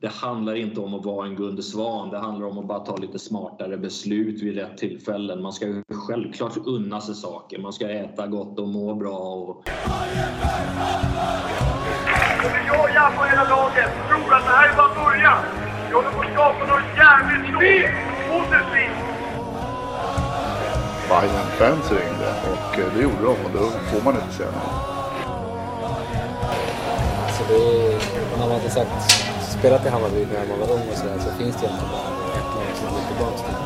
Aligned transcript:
det 0.00 0.08
handlar 0.08 0.54
inte 0.54 0.80
om 0.80 0.94
att 0.94 1.04
vara 1.04 1.26
en 1.26 1.36
Gunde 1.36 1.62
Svan. 1.62 2.10
Det 2.10 2.18
handlar 2.18 2.46
om 2.46 2.58
att 2.58 2.66
bara 2.66 2.80
ta 2.80 2.96
lite 2.96 3.18
smartare 3.18 3.76
beslut 3.76 4.42
vid 4.42 4.56
rätt 4.56 4.78
tillfällen. 4.78 5.42
Man 5.42 5.52
ska 5.52 5.66
ju 5.66 5.82
självklart 6.08 6.56
unna 6.66 7.00
sig 7.00 7.14
saker. 7.14 7.58
Man 7.58 7.72
ska 7.72 7.90
äta 7.90 8.26
gott 8.26 8.58
och 8.58 8.68
må 8.68 8.94
bra. 8.94 9.18
Och... 9.18 9.62
Jag, 12.66 12.90
jag 12.94 13.12
och 13.18 13.26
hela 13.26 13.48
laget 13.48 13.90
tror 14.08 14.34
att 14.34 14.44
det 14.44 14.50
här 14.50 14.68
är 14.72 14.76
bara 14.76 15.04
början. 15.04 15.38
Vi 15.88 15.94
håller 15.94 16.10
på 16.10 16.20
att 16.20 16.32
skapa 16.32 16.66
något 16.66 16.96
jävligt 16.96 17.48
stort. 17.50 17.62
Positivt. 18.30 19.10
Bayern-fans 21.08 21.92
ringde 21.92 22.34
och 22.52 22.78
eh, 22.78 22.94
det 22.94 23.02
gjorde 23.02 23.22
de 23.22 23.28
och 23.28 23.50
då 23.52 23.70
får 23.70 24.04
man 24.04 24.14
inte 24.14 24.34
säga 24.34 24.50
nej. 24.50 25.00
Så 27.38 27.44
det 27.52 28.20
man 28.38 28.52
inte 28.52 28.70
sagt, 28.70 29.39
spelat 29.60 29.86
i 29.86 29.88
Hammarby 29.88 30.26
när 30.32 30.46
man 30.48 30.58
var 30.60 30.70
ung 30.76 30.86
och 30.90 30.96
sådär 31.00 31.18
så 31.26 31.30
finns 31.40 31.56
det 31.56 31.66
egentligen 31.66 31.92
bara 31.94 32.08
ett 32.38 32.50
lag 32.56 32.70
som 32.80 32.88
går 32.94 33.02
tillbaka 33.10 33.38
till. 33.46 33.58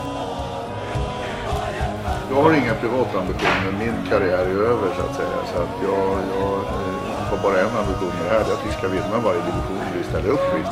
Jag 2.30 2.42
har 2.42 2.52
inga 2.62 2.74
privata 2.74 3.14
ambitioner. 3.22 3.72
Min 3.82 3.96
karriär 4.10 4.44
är 4.54 4.58
över 4.72 4.88
så 4.96 5.02
att 5.06 5.16
säga. 5.20 5.38
Så 5.50 5.56
att 5.62 5.74
jag, 5.88 6.06
jag 6.34 6.54
eh, 6.74 7.20
har 7.30 7.38
bara 7.42 7.56
en 7.60 7.76
ambition 7.82 8.12
med 8.18 8.24
det 8.26 8.32
här. 8.34 8.44
Det 8.44 8.50
är 8.50 8.56
att 8.58 8.66
vi 8.68 8.72
ska 8.78 8.88
vinna 8.88 9.16
varje 9.28 9.42
division 9.50 9.80
vi 9.98 10.04
ställer 10.10 10.30
upp 10.36 10.48
i. 10.60 10.62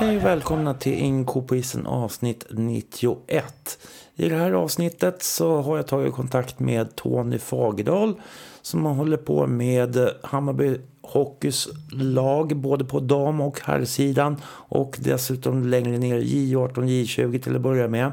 Hej 0.00 0.16
och 0.16 0.24
välkomna 0.24 0.74
till 0.74 0.92
Inko 0.92 1.42
på 1.42 1.56
isen 1.56 1.86
avsnitt 1.86 2.46
91. 2.50 3.78
I 4.14 4.28
det 4.28 4.36
här 4.36 4.52
avsnittet 4.52 5.22
så 5.22 5.60
har 5.60 5.76
jag 5.76 5.86
tagit 5.86 6.14
kontakt 6.14 6.58
med 6.58 6.96
Tony 6.96 7.38
Fagerdal 7.38 8.20
som 8.62 8.84
håller 8.84 9.16
på 9.16 9.46
med 9.46 10.10
Hammarby 10.22 10.76
Hockeys 11.02 11.68
lag 11.92 12.56
både 12.56 12.84
på 12.84 13.00
dam 13.00 13.40
och 13.40 13.60
herrsidan 13.60 14.36
och 14.46 14.96
dessutom 15.00 15.66
längre 15.66 15.98
ner 15.98 16.20
J18 16.20 16.74
J20 16.74 17.38
till 17.38 17.56
att 17.56 17.62
börja 17.62 17.88
med. 17.88 18.12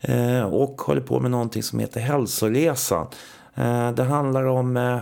Eh, 0.00 0.42
och 0.42 0.82
håller 0.82 1.00
på 1.00 1.20
med 1.20 1.30
någonting 1.30 1.62
som 1.62 1.78
heter 1.78 2.00
Hälsoresan. 2.00 3.06
Eh, 3.54 3.92
det 3.92 4.04
handlar 4.04 4.44
om 4.44 4.76
eh, 4.76 4.98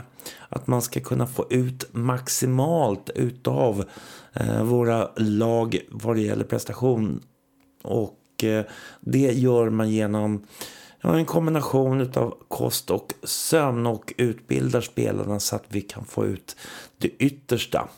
att 0.49 0.67
man 0.67 0.83
ska 0.83 1.01
kunna 1.01 1.27
få 1.27 1.47
ut 1.51 1.85
maximalt 1.93 3.11
utav 3.15 3.85
Eh, 4.33 4.65
våra 4.65 5.09
lag 5.17 5.81
vad 5.91 6.17
det 6.17 6.23
gäller 6.23 6.45
prestation. 6.45 7.23
Och 7.83 8.45
eh, 8.45 8.65
det 9.01 9.33
gör 9.33 9.71
man 9.71 9.91
genom 9.91 10.47
en 11.03 11.25
kombination 11.25 12.01
av 12.15 12.35
kost 12.49 12.91
och 12.91 13.13
sömn 13.23 13.87
och 13.87 14.13
utbildar 14.17 14.81
spelarna 14.81 15.41
så 15.41 15.57
att 15.57 15.65
vi 15.69 15.81
kan 15.81 16.05
få 16.05 16.27
ut 16.27 16.57
det 16.99 17.09
yttersta. 17.09 17.89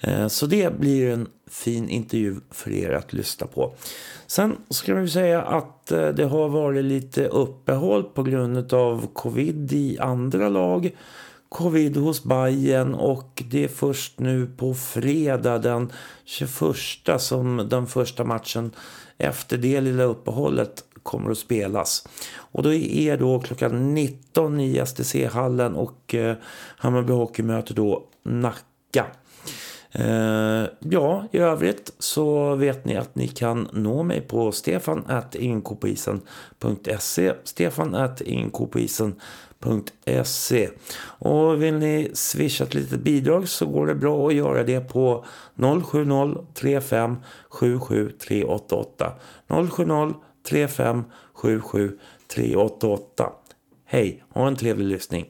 Eh, 0.00 0.28
så 0.28 0.46
det 0.46 0.78
blir 0.80 1.10
en 1.10 1.28
fin 1.46 1.88
intervju 1.88 2.36
för 2.50 2.70
er 2.70 2.90
att 2.90 3.12
lyssna 3.12 3.46
på. 3.46 3.72
Sen 4.26 4.56
ska 4.70 4.94
vi 4.94 5.08
säga 5.08 5.42
att 5.42 5.86
det 5.86 6.24
har 6.24 6.48
varit 6.48 6.84
lite 6.84 7.26
uppehåll 7.26 8.02
på 8.02 8.22
grund 8.22 8.72
av 8.72 9.06
covid 9.12 9.72
i 9.72 9.98
andra 9.98 10.48
lag. 10.48 10.94
Covid 11.54 11.96
hos 11.96 12.24
Bayern 12.24 12.94
och 12.94 13.42
det 13.50 13.64
är 13.64 13.68
först 13.68 14.20
nu 14.20 14.46
på 14.46 14.74
fredag 14.74 15.58
den 15.58 15.92
21 16.24 16.76
som 17.18 17.66
den 17.70 17.86
första 17.86 18.24
matchen 18.24 18.70
efter 19.18 19.56
det 19.56 19.80
lilla 19.80 20.02
uppehållet 20.02 20.84
kommer 21.02 21.30
att 21.30 21.38
spelas. 21.38 22.08
Och 22.36 22.62
då 22.62 22.72
är 22.72 23.16
då 23.16 23.40
klockan 23.40 23.94
19 23.94 24.60
i 24.60 24.82
STC-hallen 24.86 25.74
och 25.74 26.14
eh, 26.14 26.36
Hammarby 26.76 27.12
Hockey 27.12 27.42
möter 27.42 27.74
då 27.74 28.04
Nacka. 28.22 29.06
Eh, 29.92 30.64
ja, 30.78 31.28
i 31.32 31.38
övrigt 31.38 31.92
så 31.98 32.54
vet 32.54 32.84
ni 32.84 32.96
att 32.96 33.14
ni 33.14 33.28
kan 33.28 33.68
nå 33.72 34.02
mig 34.02 34.20
på 34.20 34.52
stefan.inkopoisen.se 34.52 37.32
och 41.18 41.62
vill 41.62 41.74
ni 41.74 42.10
swisha 42.14 42.64
ett 42.64 42.74
litet 42.74 43.00
bidrag 43.00 43.48
så 43.48 43.66
går 43.66 43.86
det 43.86 43.94
bra 43.94 44.28
att 44.28 44.34
göra 44.34 44.62
det 44.62 44.80
på 44.80 45.24
070 45.84 46.46
35 46.54 47.16
77 47.48 48.10
388 48.10 49.12
070 49.48 50.14
35 50.48 51.04
77 51.34 51.98
388 52.34 53.32
Hej, 53.86 54.24
ha 54.28 54.46
en 54.46 54.56
trevlig 54.56 54.86
lyssning. 54.86 55.26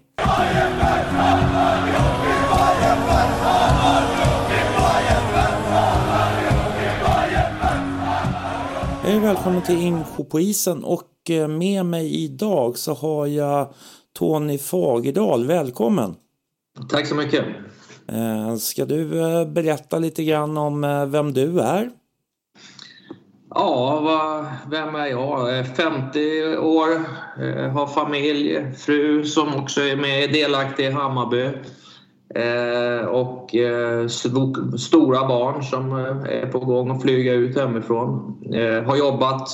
Hej 9.02 9.18
välkommen 9.18 9.62
till 9.62 9.82
Insjö 9.82 10.24
på 10.24 10.40
isen. 10.40 10.84
Och 10.84 11.30
eh, 11.30 11.48
med 11.48 11.86
mig 11.86 12.24
idag 12.24 12.78
så 12.78 12.94
har 12.94 13.26
jag 13.26 13.74
Tony 14.19 14.58
Fagerdal. 14.58 15.47
Välkommen! 15.47 16.14
Tack 16.91 17.06
så 17.06 17.14
mycket! 17.14 17.44
Eh, 18.08 18.56
ska 18.56 18.84
du 18.84 19.20
eh, 19.20 19.48
berätta 19.48 19.98
lite 19.98 20.25
grann 20.25 20.58
om 20.58 21.08
vem 21.10 21.32
du 21.32 21.60
är? 21.60 21.91
Ja, 23.50 24.47
vem 24.70 24.94
är 24.94 25.06
jag? 25.06 25.41
Jag 25.41 25.58
är 25.58 25.64
50 25.64 26.56
år, 26.56 26.88
har 27.69 27.86
familj, 27.86 28.75
fru 28.76 29.25
som 29.25 29.54
också 29.54 29.80
är 29.80 29.97
med 29.97 30.32
delaktig 30.32 30.84
i 30.86 30.91
Hammarby. 30.91 31.50
Eh, 32.34 33.06
och 33.06 33.54
eh, 33.54 34.08
stora 34.78 35.28
barn 35.28 35.62
som 35.62 35.92
eh, 35.92 36.42
är 36.42 36.46
på 36.46 36.58
gång 36.58 36.91
att 36.91 37.02
flyga 37.02 37.32
ut 37.32 37.58
hemifrån. 37.58 38.38
Har 38.86 38.96
jobbat 38.96 39.48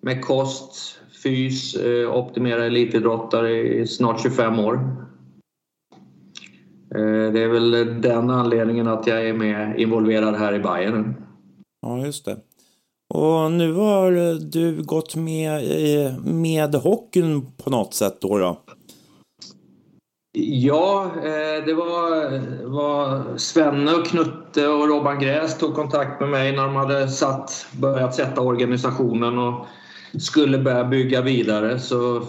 med 0.00 0.24
kost, 0.24 0.97
fys, 1.22 1.76
optimera 2.12 2.66
elitidrottare 2.66 3.50
i 3.50 3.86
snart 3.86 4.22
25 4.22 4.58
år. 4.58 4.96
Det 7.32 7.42
är 7.42 7.48
väl 7.48 7.70
den 8.00 8.30
anledningen 8.30 8.88
att 8.88 9.06
jag 9.06 9.28
är 9.28 9.32
med 9.32 9.80
involverad 9.80 10.34
här 10.34 10.52
i 10.52 10.58
Bayern. 10.58 11.14
Ja, 11.82 11.98
just 11.98 12.24
det. 12.24 12.36
Och 13.14 13.52
nu 13.52 13.72
har 13.72 14.10
du 14.50 14.82
gått 14.82 15.16
med 15.16 15.62
med 16.24 16.74
hockeyn 16.74 17.46
på 17.56 17.70
något 17.70 17.94
sätt 17.94 18.20
då? 18.20 18.38
då? 18.38 18.60
Ja, 20.40 21.10
eh, 21.16 21.64
det 21.66 21.74
var, 21.74 22.40
var 22.64 23.36
Svenne 23.36 23.94
och 23.94 24.06
Knutte 24.06 24.68
och 24.68 24.88
Robban 24.88 25.18
Gräs 25.18 25.58
tog 25.58 25.74
kontakt 25.74 26.20
med 26.20 26.28
mig 26.28 26.56
när 26.56 26.62
de 26.62 26.76
hade 26.76 27.08
satt, 27.08 27.66
börjat 27.80 28.14
sätta 28.14 28.40
organisationen 28.40 29.38
och 29.38 29.66
skulle 30.18 30.58
börja 30.58 30.84
bygga 30.84 31.22
vidare 31.22 31.78
så 31.78 32.22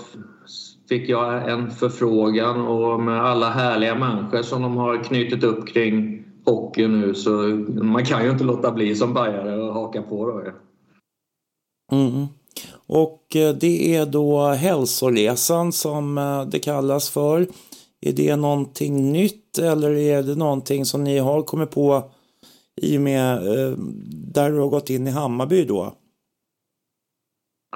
fick 0.90 1.10
jag 1.10 1.50
en 1.50 1.72
förfrågan 1.72 2.62
och 2.62 3.00
med 3.00 3.26
alla 3.26 3.50
härliga 3.50 3.96
människor 3.96 4.42
som 4.42 4.62
de 4.62 4.78
har 4.78 5.04
knutit 5.04 5.44
upp 5.44 5.68
kring 5.68 6.26
hockey 6.46 6.88
nu 6.88 7.16
så 7.16 7.32
man 7.84 8.06
kan 8.06 8.24
ju 8.24 8.32
inte 8.32 8.44
låta 8.44 8.72
bli 8.72 8.96
som 8.96 9.14
bajare 9.14 9.62
och 9.62 9.74
haka 9.74 10.02
på 10.02 10.26
då. 10.26 10.44
Mm. 11.92 12.26
Och 12.88 13.36
eh, 13.36 13.56
det 13.56 13.96
är 13.96 14.06
då 14.06 14.48
hälsoresan 14.48 15.72
som 15.72 16.18
eh, 16.18 16.46
det 16.46 16.60
kallas 16.60 17.10
för. 17.10 17.48
Är 18.02 18.12
det 18.12 18.36
någonting 18.36 19.12
nytt 19.12 19.58
eller 19.58 19.92
är 19.92 20.24
det 20.24 20.36
någonting 20.36 20.86
som 20.86 21.04
ni 21.04 21.18
har 21.18 21.42
kommit 21.42 21.72
på 21.72 22.12
i 22.82 22.98
och 22.98 23.02
med 23.02 23.34
eh, 23.34 23.78
där 24.34 24.52
du 24.52 24.60
har 24.60 24.68
gått 24.68 24.90
in 24.90 25.08
i 25.08 25.12
Hammarby 25.12 25.66
då? 25.66 25.94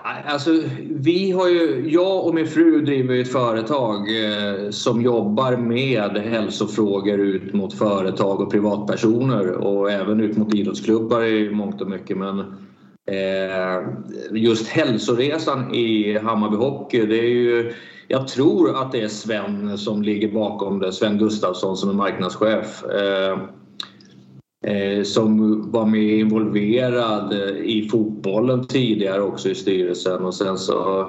Alltså, 0.05 0.51
vi 0.89 1.31
har 1.31 1.49
ju, 1.49 1.89
jag 1.89 2.25
och 2.25 2.35
min 2.35 2.47
fru 2.47 2.81
driver 2.81 3.21
ett 3.21 3.31
företag 3.31 3.99
eh, 4.25 4.69
som 4.69 5.01
jobbar 5.01 5.57
med 5.57 6.17
hälsofrågor 6.17 7.19
ut 7.19 7.53
mot 7.53 7.73
företag 7.73 8.41
och 8.41 8.51
privatpersoner 8.51 9.51
och 9.51 9.91
även 9.91 10.19
ut 10.19 10.37
mot 10.37 10.55
idrottsklubbar 10.55 11.23
i 11.23 11.49
mångt 11.49 11.81
och 11.81 11.89
mycket. 11.89 12.17
Men 12.17 12.39
eh, 13.07 13.87
just 14.31 14.67
hälsoresan 14.67 15.75
i 15.75 16.17
Hammarby 16.17 16.57
Hockey, 16.57 17.05
det 17.05 17.19
är 17.19 17.29
ju 17.29 17.73
jag 18.07 18.27
tror 18.27 18.81
att 18.81 18.91
det 18.91 19.01
är 19.01 19.07
Sven 19.07 19.77
som 19.77 20.01
ligger 20.01 20.31
bakom 20.31 20.79
det, 20.79 20.91
Sven 20.91 21.17
Gustafsson 21.17 21.77
som 21.77 21.89
är 21.89 21.93
marknadschef. 21.93 22.83
Eh, 22.83 23.37
Eh, 24.63 25.03
som 25.03 25.61
var 25.71 25.85
med 25.85 26.19
involverad 26.19 27.33
eh, 27.33 27.55
i 27.65 27.87
fotbollen 27.91 28.65
tidigare 28.67 29.21
också 29.21 29.49
i 29.49 29.55
styrelsen 29.55 30.25
och 30.25 30.33
sen 30.33 30.57
så 30.57 31.07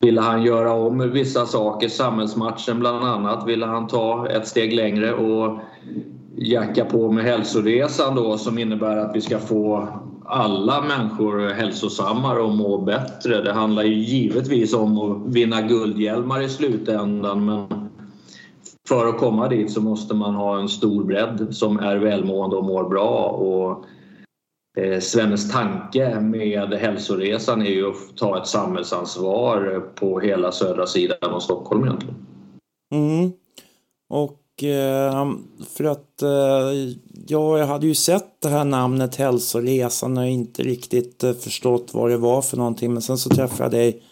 ville 0.00 0.20
han 0.20 0.42
göra 0.42 0.72
om 0.72 1.10
vissa 1.10 1.46
saker. 1.46 1.88
Samhällsmatchen 1.88 2.80
bland 2.80 3.04
annat 3.04 3.48
ville 3.48 3.66
han 3.66 3.86
ta 3.86 4.28
ett 4.28 4.46
steg 4.46 4.72
längre 4.72 5.14
och 5.14 5.58
jacka 6.36 6.84
på 6.84 7.12
med 7.12 7.24
hälsoresan 7.24 8.14
då 8.14 8.38
som 8.38 8.58
innebär 8.58 8.96
att 8.96 9.16
vi 9.16 9.20
ska 9.20 9.38
få 9.38 9.88
alla 10.24 10.82
människor 10.82 11.48
hälsosammare 11.48 12.40
och 12.40 12.54
må 12.54 12.78
bättre. 12.78 13.42
Det 13.42 13.52
handlar 13.52 13.82
ju 13.82 13.94
givetvis 13.94 14.74
om 14.74 14.98
att 14.98 15.34
vinna 15.34 15.62
guldhjälmar 15.62 16.42
i 16.42 16.48
slutändan 16.48 17.44
men 17.44 17.81
för 18.88 19.08
att 19.08 19.18
komma 19.18 19.48
dit 19.48 19.72
så 19.72 19.80
måste 19.80 20.14
man 20.14 20.34
ha 20.34 20.60
en 20.60 20.68
stor 20.68 21.04
bredd 21.04 21.46
som 21.50 21.78
är 21.78 21.96
välmående 21.96 22.56
och 22.56 22.64
mår 22.64 22.88
bra. 22.88 23.28
Och 23.28 23.84
eh, 24.82 25.00
Svennes 25.00 25.52
tanke 25.52 26.20
med 26.20 26.72
hälsoresan 26.72 27.62
är 27.62 27.70
ju 27.70 27.90
att 27.90 28.16
ta 28.16 28.42
ett 28.42 28.46
samhällsansvar 28.46 29.80
på 29.94 30.20
hela 30.20 30.52
södra 30.52 30.86
sidan 30.86 31.30
av 31.32 31.40
Stockholm 31.40 31.84
egentligen. 31.84 32.26
Mm. 32.94 33.32
Och 34.10 34.64
eh, 34.64 35.32
för 35.68 35.84
att 35.84 36.22
eh, 36.22 36.92
ja, 37.26 37.58
jag 37.58 37.66
hade 37.66 37.86
ju 37.86 37.94
sett 37.94 38.40
det 38.40 38.48
här 38.48 38.64
namnet 38.64 39.16
Hälsoresan 39.16 40.18
och 40.18 40.26
inte 40.26 40.62
riktigt 40.62 41.24
eh, 41.24 41.32
förstått 41.32 41.90
vad 41.94 42.10
det 42.10 42.16
var 42.16 42.42
för 42.42 42.56
någonting. 42.56 42.92
Men 42.92 43.02
sen 43.02 43.18
så 43.18 43.30
träffade 43.30 43.62
jag 43.62 43.70
dig 43.70 44.02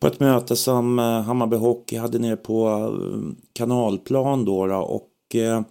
på 0.00 0.06
ett 0.06 0.20
möte 0.20 0.56
som 0.56 0.98
eh, 0.98 1.22
Hammarby 1.22 1.56
Hockey 1.56 1.96
hade 1.96 2.18
nere 2.18 2.36
på 2.36 2.68
eh, 2.68 3.32
Kanalplan 3.52 4.44
då. 4.44 4.66
då 4.66 4.76
och 4.76 5.34
eh, 5.34 5.62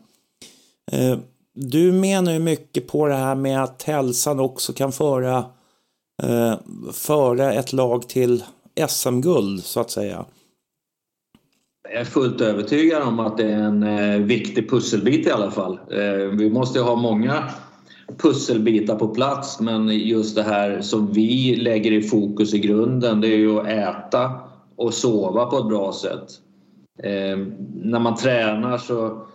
eh, 0.91 1.17
du 1.53 1.91
menar 1.91 2.31
ju 2.31 2.39
mycket 2.39 2.87
på 2.87 3.07
det 3.07 3.15
här 3.15 3.35
med 3.35 3.63
att 3.63 3.83
hälsan 3.83 4.39
också 4.39 4.73
kan 4.73 4.91
föra, 4.91 5.45
eh, 6.23 6.55
föra 6.93 7.53
ett 7.53 7.73
lag 7.73 8.09
till 8.09 8.43
SM-guld 8.87 9.63
så 9.63 9.79
att 9.79 9.91
säga. 9.91 10.25
Jag 11.89 12.01
är 12.01 12.05
fullt 12.05 12.41
övertygad 12.41 13.01
om 13.01 13.19
att 13.19 13.37
det 13.37 13.51
är 13.51 13.57
en 13.57 13.83
eh, 13.83 14.19
viktig 14.19 14.69
pusselbit 14.69 15.27
i 15.27 15.31
alla 15.31 15.51
fall. 15.51 15.79
Eh, 15.91 16.37
vi 16.37 16.49
måste 16.49 16.79
ha 16.79 16.95
många 16.95 17.43
pusselbitar 18.17 18.95
på 18.95 19.07
plats 19.07 19.59
men 19.59 19.89
just 19.89 20.35
det 20.35 20.43
här 20.43 20.81
som 20.81 21.13
vi 21.13 21.55
lägger 21.55 21.91
i 21.91 22.01
fokus 22.01 22.53
i 22.53 22.59
grunden 22.59 23.21
det 23.21 23.27
är 23.27 23.37
ju 23.37 23.59
att 23.59 23.67
äta 23.67 24.31
och 24.75 24.93
sova 24.93 25.45
på 25.45 25.57
ett 25.57 25.67
bra 25.67 25.93
sätt. 25.93 26.41
Eh, 27.03 27.37
när 27.83 27.99
man 27.99 28.15
tränar 28.15 28.77
så 28.77 29.25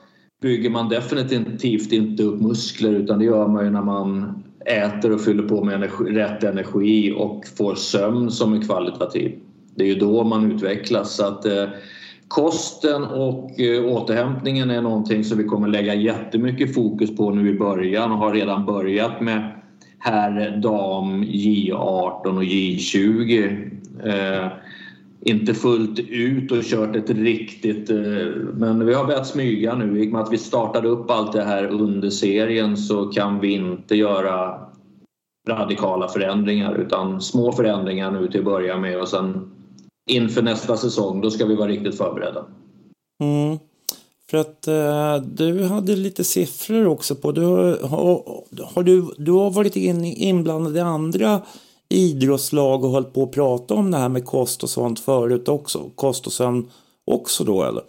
bygger 0.42 0.70
man 0.70 0.88
definitivt 0.88 1.92
inte 1.92 2.22
upp 2.22 2.40
muskler 2.40 2.90
utan 2.90 3.18
det 3.18 3.24
gör 3.24 3.48
man 3.48 3.64
ju 3.64 3.70
när 3.70 3.82
man 3.82 4.42
äter 4.66 5.12
och 5.12 5.20
fyller 5.20 5.48
på 5.48 5.64
med 5.64 5.74
energi, 5.74 6.04
rätt 6.04 6.44
energi 6.44 7.14
och 7.16 7.44
får 7.56 7.74
sömn 7.74 8.30
som 8.30 8.54
är 8.54 8.62
kvalitativ. 8.62 9.38
Det 9.74 9.84
är 9.84 9.88
ju 9.88 9.94
då 9.94 10.24
man 10.24 10.52
utvecklas. 10.52 11.14
Så 11.14 11.26
att, 11.26 11.46
eh, 11.46 11.64
Kosten 12.30 13.04
och 13.04 13.60
eh, 13.60 13.84
återhämtningen 13.84 14.70
är 14.70 14.82
någonting 14.82 15.24
som 15.24 15.38
vi 15.38 15.44
kommer 15.44 15.68
lägga 15.68 15.94
jättemycket 15.94 16.74
fokus 16.74 17.16
på 17.16 17.30
nu 17.30 17.50
i 17.50 17.58
början 17.58 18.12
och 18.12 18.18
har 18.18 18.32
redan 18.32 18.66
börjat 18.66 19.20
med 19.20 19.50
herr, 19.98 20.56
dam, 20.56 21.24
J18 21.24 22.36
och 22.36 22.42
J20. 22.42 23.70
Eh, 24.04 24.52
inte 25.20 25.54
fullt 25.54 25.98
ut 25.98 26.52
och 26.52 26.62
kört 26.62 26.96
ett 26.96 27.10
riktigt... 27.10 27.90
Eh, 27.90 27.96
men 28.54 28.86
vi 28.86 28.94
har 28.94 29.04
börjat 29.04 29.26
smyga 29.26 29.74
nu. 29.74 30.02
I 30.02 30.08
och 30.08 30.12
med 30.12 30.20
att 30.20 30.32
vi 30.32 30.38
startade 30.38 30.88
upp 30.88 31.10
allt 31.10 31.32
det 31.32 31.44
här 31.44 31.64
under 31.66 32.10
serien 32.10 32.76
så 32.76 33.04
kan 33.04 33.40
vi 33.40 33.52
inte 33.52 33.96
göra 33.96 34.60
radikala 35.48 36.08
förändringar 36.08 36.74
utan 36.74 37.20
små 37.20 37.52
förändringar 37.52 38.10
nu 38.10 38.28
till 38.28 38.40
att 38.40 38.44
börja 38.44 38.78
med 38.78 39.00
och 39.00 39.08
sen 39.08 39.50
inför 40.06 40.42
nästa 40.42 40.76
säsong, 40.76 41.20
då 41.20 41.30
ska 41.30 41.46
vi 41.46 41.56
vara 41.56 41.68
riktigt 41.68 41.96
förberedda. 41.96 42.44
Mm. 43.22 43.58
För 44.30 44.38
att 44.38 44.68
uh, 44.68 45.28
du 45.28 45.64
hade 45.64 45.96
lite 45.96 46.24
siffror 46.24 46.86
också 46.86 47.14
på, 47.14 47.32
du 47.32 47.44
har, 47.44 47.88
har, 48.74 48.82
du, 48.82 49.14
du 49.18 49.32
har 49.32 49.50
varit 49.50 49.76
in, 49.76 50.04
inblandad 50.04 50.76
i 50.76 50.80
andra 50.80 51.40
idrottslag 51.88 52.84
och 52.84 52.90
hållit 52.90 53.12
på 53.12 53.22
att 53.22 53.32
prata 53.32 53.74
om 53.74 53.90
det 53.90 53.96
här 53.96 54.08
med 54.08 54.24
kost 54.24 54.62
och 54.62 54.70
sånt 54.70 55.00
förut 55.00 55.48
också, 55.48 55.90
kost 55.94 56.26
och 56.26 56.32
sömn 56.32 56.70
också 57.04 57.44
då 57.44 57.62
eller? 57.62 57.82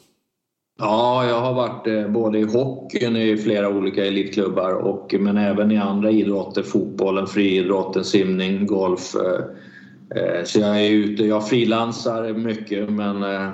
Ja, 0.80 1.26
jag 1.26 1.42
har 1.42 1.54
varit 1.54 1.88
eh, 1.88 2.08
både 2.08 2.40
i 2.40 2.44
hockeyn 2.44 3.16
i 3.16 3.38
flera 3.38 3.70
olika 3.70 4.06
elitklubbar 4.06 4.74
och, 4.74 5.16
men 5.20 5.38
även 5.38 5.72
i 5.72 5.78
andra 5.78 6.12
idrotter, 6.12 6.64
fotbollen, 6.64 7.28
friidrotten, 7.28 8.06
simning, 8.06 8.66
golf. 8.66 9.16
Eh, 9.16 9.22
Eh, 9.22 9.71
Eh, 10.16 10.44
så 10.44 10.60
jag 10.60 10.86
är 10.86 10.90
ute, 10.90 11.26
jag 11.26 11.48
frilansar 11.48 12.34
mycket 12.34 12.90
men 12.90 13.24
eh, 13.24 13.48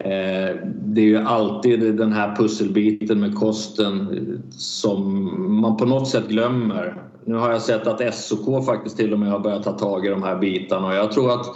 eh, 0.00 0.56
det 0.64 1.00
är 1.00 1.06
ju 1.06 1.18
alltid 1.18 1.96
den 1.96 2.12
här 2.12 2.36
pusselbiten 2.36 3.20
med 3.20 3.34
kosten 3.34 4.42
som 4.50 5.60
man 5.60 5.76
på 5.76 5.84
något 5.84 6.08
sätt 6.08 6.28
glömmer. 6.28 7.02
Nu 7.24 7.34
har 7.34 7.50
jag 7.50 7.62
sett 7.62 7.86
att 7.86 8.14
SOK 8.14 8.66
faktiskt 8.66 8.96
till 8.96 9.12
och 9.12 9.18
med 9.18 9.30
har 9.30 9.38
börjat 9.38 9.62
ta 9.62 9.72
tag 9.72 10.06
i 10.06 10.08
de 10.08 10.22
här 10.22 10.38
bitarna 10.38 10.86
och 10.86 10.94
jag 10.94 11.12
tror 11.12 11.32
att 11.32 11.46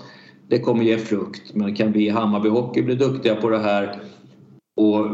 det 0.48 0.58
kommer 0.58 0.84
ge 0.84 0.98
frukt. 0.98 1.54
Men 1.54 1.74
kan 1.74 1.92
vi 1.92 2.06
i 2.06 2.10
Hammarby 2.10 2.48
Hockey 2.48 2.82
bli 2.82 2.94
duktiga 2.94 3.34
på 3.34 3.48
det 3.48 3.58
här 3.58 4.00
och 4.76 5.06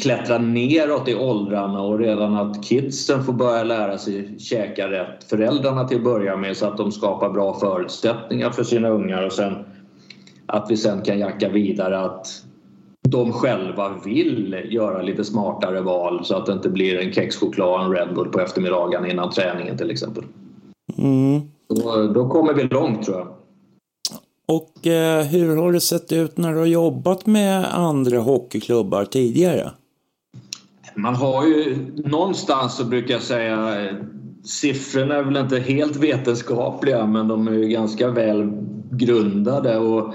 klättra 0.00 0.38
neråt 0.38 1.08
i 1.08 1.14
åldrarna 1.14 1.80
och 1.80 1.98
redan 1.98 2.34
att 2.34 2.64
kidsen 2.64 3.24
får 3.24 3.32
börja 3.32 3.64
lära 3.64 3.98
sig 3.98 4.38
käka 4.38 4.90
rätt. 4.90 5.24
Föräldrarna 5.24 5.88
till 5.88 5.96
att 5.96 6.04
börja 6.04 6.36
med 6.36 6.56
så 6.56 6.66
att 6.66 6.76
de 6.76 6.92
skapar 6.92 7.30
bra 7.30 7.54
förutsättningar 7.54 8.50
för 8.50 8.64
sina 8.64 8.88
ungar 8.88 9.26
och 9.26 9.32
sen 9.32 9.54
att 10.46 10.70
vi 10.70 10.76
sen 10.76 11.02
kan 11.02 11.18
jacka 11.18 11.48
vidare 11.48 11.98
att 11.98 12.26
de 13.08 13.32
själva 13.32 13.92
vill 14.04 14.66
göra 14.70 15.02
lite 15.02 15.24
smartare 15.24 15.80
val 15.80 16.24
så 16.24 16.36
att 16.36 16.46
det 16.46 16.52
inte 16.52 16.68
blir 16.68 16.98
en 16.98 17.12
kexchoklad 17.12 17.68
och 17.68 17.84
en 17.84 17.92
Red 17.92 18.14
Bull 18.14 18.28
på 18.28 18.40
eftermiddagen 18.40 19.10
innan 19.10 19.30
träningen 19.30 19.78
till 19.78 19.90
exempel. 19.90 20.24
Mm. 20.98 21.40
Då, 21.68 22.06
då 22.14 22.28
kommer 22.28 22.54
vi 22.54 22.62
långt 22.62 23.02
tror 23.02 23.18
jag. 23.18 23.28
Och 24.48 24.86
eh, 24.86 25.24
hur 25.24 25.56
har 25.56 25.72
det 25.72 25.80
sett 25.80 26.12
ut 26.12 26.36
när 26.36 26.52
du 26.52 26.58
har 26.58 26.66
jobbat 26.66 27.26
med 27.26 27.74
andra 27.74 28.18
hockeyklubbar 28.18 29.04
tidigare? 29.04 29.70
Man 30.94 31.14
har 31.14 31.46
ju 31.46 31.76
någonstans 32.04 32.76
så 32.76 32.84
brukar 32.84 33.14
jag 33.14 33.22
säga 33.22 33.84
eh, 33.84 33.96
siffrorna 34.44 35.14
är 35.14 35.22
väl 35.22 35.36
inte 35.36 35.58
helt 35.58 35.96
vetenskapliga 35.96 37.06
men 37.06 37.28
de 37.28 37.48
är 37.48 37.52
ju 37.52 37.68
ganska 37.68 38.10
väl 38.10 38.52
grundade 38.90 39.78
och 39.78 40.14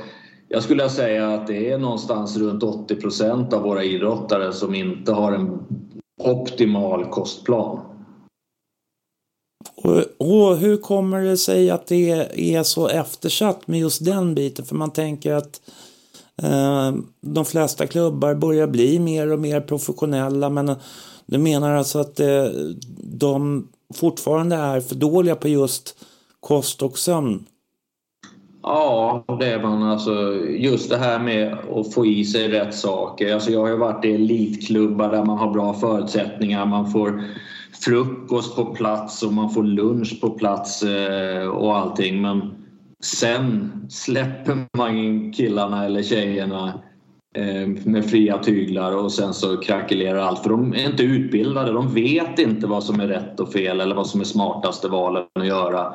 jag 0.50 0.63
skulle 0.63 0.89
säga 0.89 1.34
att 1.34 1.48
det 1.48 1.72
är 1.72 1.77
någonstans 1.77 2.38
runt 2.38 2.63
80 2.63 2.95
procent 2.95 3.54
av 3.54 3.62
våra 3.62 3.84
idrottare 3.84 4.54
som 4.54 4.75
inte 4.75 5.12
har 5.12 5.31
en 5.31 5.60
optimal 6.24 7.06
kostplan. 7.06 7.80
Och, 9.75 10.04
och, 10.18 10.58
hur 10.58 10.78
kommer 10.78 11.22
det 11.22 11.38
sig 11.38 11.69
att 11.69 11.88
det 11.88 12.10
är 12.36 12.63
så 12.63 12.88
eftersatt 12.88 13.68
med 13.68 13.80
just 13.80 14.06
den 14.06 14.36
biten? 14.36 14.66
För 14.66 14.75
man 14.75 14.92
tänker 14.92 15.34
att 15.34 15.62
eh, 16.44 16.94
de 17.22 17.46
flesta 17.46 17.88
klubbar 17.88 18.36
börjar 18.36 18.68
bli 18.68 19.00
mer 19.00 19.31
och 19.31 19.40
mer 19.40 19.62
professionella 19.62 20.50
men 20.50 20.69
eh, 20.69 20.78
du 21.25 21.38
menar 21.38 21.75
alltså 21.75 22.00
att 22.00 22.19
eh, 22.19 22.46
de 23.04 23.68
fortfarande 23.96 24.56
är 24.56 24.80
för 24.80 24.96
dåliga 24.96 25.36
på 25.36 25.48
just 25.48 25.96
kost 26.39 26.82
och 26.82 26.98
sömn? 26.98 27.46
Ja, 28.63 29.24
det 29.39 29.46
är 29.46 29.62
man. 29.62 29.84
Alltså, 29.84 30.36
just 30.46 30.89
det 30.89 30.98
här 30.98 31.20
med 31.20 31.58
att 31.75 31.94
få 31.94 32.06
i 32.06 32.25
sig 32.25 32.48
rätt 32.48 32.75
saker. 32.75 33.34
Alltså, 33.34 33.51
jag 33.51 33.60
har 33.60 33.70
ju 33.70 33.77
varit 33.77 34.06
i 34.06 34.15
elitklubbar 34.15 35.12
där 35.12 35.25
man 35.25 35.38
har 35.38 35.51
bra 35.51 35.74
förutsättningar. 35.74 36.65
Man 36.65 36.91
får 36.91 37.24
frukost 37.80 38.56
på 38.56 38.66
plats 38.66 39.24
och 39.24 39.34
man 39.34 39.50
får 39.50 39.63
lunch 39.63 40.22
på 40.22 40.30
plats 40.30 40.84
eh, 40.84 41.48
och 41.48 41.78
allting. 41.78 42.22
Men 42.22 42.51
sen 43.04 43.72
släpper 43.90 44.58
man 44.78 45.34
killarna 45.34 45.86
eller 45.86 46.04
tjejerna 46.04 46.82
eh, 47.36 47.68
med 47.86 48.06
fria 48.06 48.38
tyglar 48.38 48.96
och 48.96 49.12
sen 49.12 49.34
så 49.34 49.58
krackelerar 49.58 50.20
allt. 50.20 50.44
För 50.44 50.50
de 50.50 50.74
är 50.74 50.86
inte 50.86 51.04
utbildade. 51.04 51.72
De 51.72 51.94
vet 51.94 52.40
inte 52.40 52.68
vad 52.68 52.84
som 52.84 53.00
är 53.00 53.08
rätt 53.08 53.40
och 53.40 53.54
fel 53.54 53.82
eller 53.82 53.96
vad 53.96 54.08
som 54.08 54.22
är 54.22 54.25
smartaste 54.25 54.88
valen 54.88 55.24
att 55.40 55.48
göra. 55.48 55.94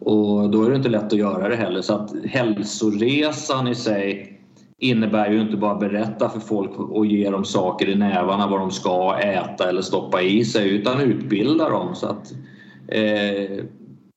Och 0.00 0.50
då 0.50 0.64
är 0.64 0.70
det 0.70 0.76
inte 0.76 0.88
lätt 0.88 1.12
att 1.12 1.18
göra 1.18 1.48
det 1.48 1.56
heller. 1.56 1.80
Så 1.80 1.94
att 1.94 2.10
hälsoresan 2.24 3.68
i 3.68 3.74
sig 3.74 4.33
innebär 4.78 5.30
ju 5.30 5.40
inte 5.40 5.56
bara 5.56 5.74
berätta 5.74 6.28
för 6.28 6.40
folk 6.40 6.78
och 6.78 7.06
ge 7.06 7.30
dem 7.30 7.44
saker 7.44 7.88
i 7.88 7.94
nävarna 7.94 8.46
vad 8.46 8.60
de 8.60 8.70
ska 8.70 9.18
äta 9.18 9.68
eller 9.68 9.82
stoppa 9.82 10.22
i 10.22 10.44
sig 10.44 10.68
utan 10.68 11.00
utbilda 11.00 11.68
dem. 11.68 11.94
Så 11.94 12.06
att, 12.06 12.32
eh, 12.88 13.64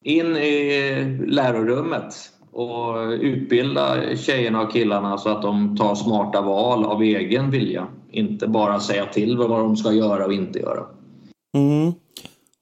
in 0.03 0.37
i 0.37 1.17
lärorummet 1.27 2.13
och 2.51 3.09
utbilda 3.09 4.15
tjejerna 4.15 4.61
och 4.61 4.71
killarna 4.71 5.17
så 5.17 5.29
att 5.29 5.41
de 5.41 5.77
tar 5.77 5.95
smarta 5.95 6.41
val 6.41 6.85
av 6.85 7.01
egen 7.01 7.51
vilja. 7.51 7.87
Inte 8.11 8.47
bara 8.47 8.79
säga 8.79 9.05
till 9.05 9.37
vad 9.37 9.49
de 9.49 9.75
ska 9.75 9.93
göra 9.93 10.25
och 10.25 10.33
inte 10.33 10.59
göra. 10.59 10.85
Mm. 11.55 11.93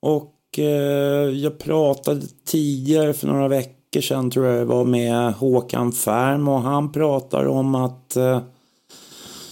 Och 0.01 0.59
eh, 0.59 1.29
jag 1.29 1.59
pratade 1.59 2.21
tidigare 2.45 3.13
för 3.13 3.27
några 3.27 3.47
veckor 3.47 3.84
veckor 3.95 4.01
sedan 4.01 4.29
tror 4.29 4.45
jag 4.45 4.57
det 4.57 4.65
var 4.65 4.85
med 4.85 5.33
Håkan 5.33 5.91
Färm 5.91 6.47
och 6.47 6.61
han 6.61 6.91
pratar 6.91 7.45
om 7.47 7.75
att 7.75 8.15
eh, 8.15 8.41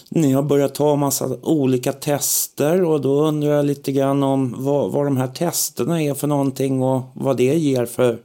ni 0.09 0.33
har 0.33 0.43
börjat 0.43 0.75
ta 0.75 0.95
massa 0.95 1.37
olika 1.41 1.93
tester 1.93 2.83
och 2.83 3.01
då 3.01 3.21
undrar 3.21 3.49
jag 3.49 3.65
lite 3.65 3.91
grann 3.91 4.23
om 4.23 4.55
vad, 4.57 4.91
vad 4.91 5.05
de 5.05 5.17
här 5.17 5.27
testerna 5.27 6.01
är 6.01 6.13
för 6.13 6.27
någonting 6.27 6.81
och 6.81 7.01
vad 7.13 7.37
det 7.37 7.55
ger 7.55 7.85
för 7.85 8.17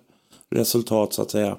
resultat 0.51 1.13
så 1.13 1.23
att 1.23 1.31
säga. 1.31 1.57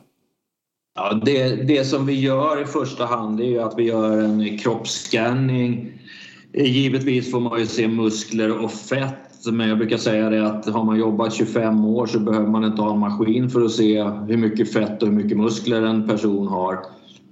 Ja, 0.95 1.21
det, 1.25 1.55
det 1.55 1.85
som 1.85 2.05
vi 2.05 2.19
gör 2.19 2.61
i 2.61 2.65
första 2.65 3.05
hand 3.05 3.41
är 3.41 3.59
att 3.59 3.73
vi 3.77 3.83
gör 3.83 4.21
en 4.21 4.57
kroppsscanning 4.57 5.91
givetvis 6.53 7.31
får 7.31 7.39
man 7.39 7.59
ju 7.59 7.67
se 7.67 7.87
muskler 7.87 8.63
och 8.63 8.71
fett 8.71 9.28
men 9.45 9.69
jag 9.69 9.77
brukar 9.77 9.97
säga 9.97 10.29
det 10.29 10.47
att 10.47 10.69
har 10.69 10.83
man 10.83 10.99
jobbat 10.99 11.33
25 11.33 11.85
år 11.85 12.05
så 12.05 12.19
behöver 12.19 12.47
man 12.47 12.63
inte 12.63 12.81
ha 12.81 12.93
en 12.93 12.99
maskin 12.99 13.49
för 13.49 13.61
att 13.61 13.71
se 13.71 14.03
hur 14.03 14.37
mycket 14.37 14.73
fett 14.73 15.01
och 15.01 15.07
hur 15.07 15.15
mycket 15.15 15.37
muskler 15.37 15.81
en 15.81 16.07
person 16.07 16.47
har. 16.47 16.79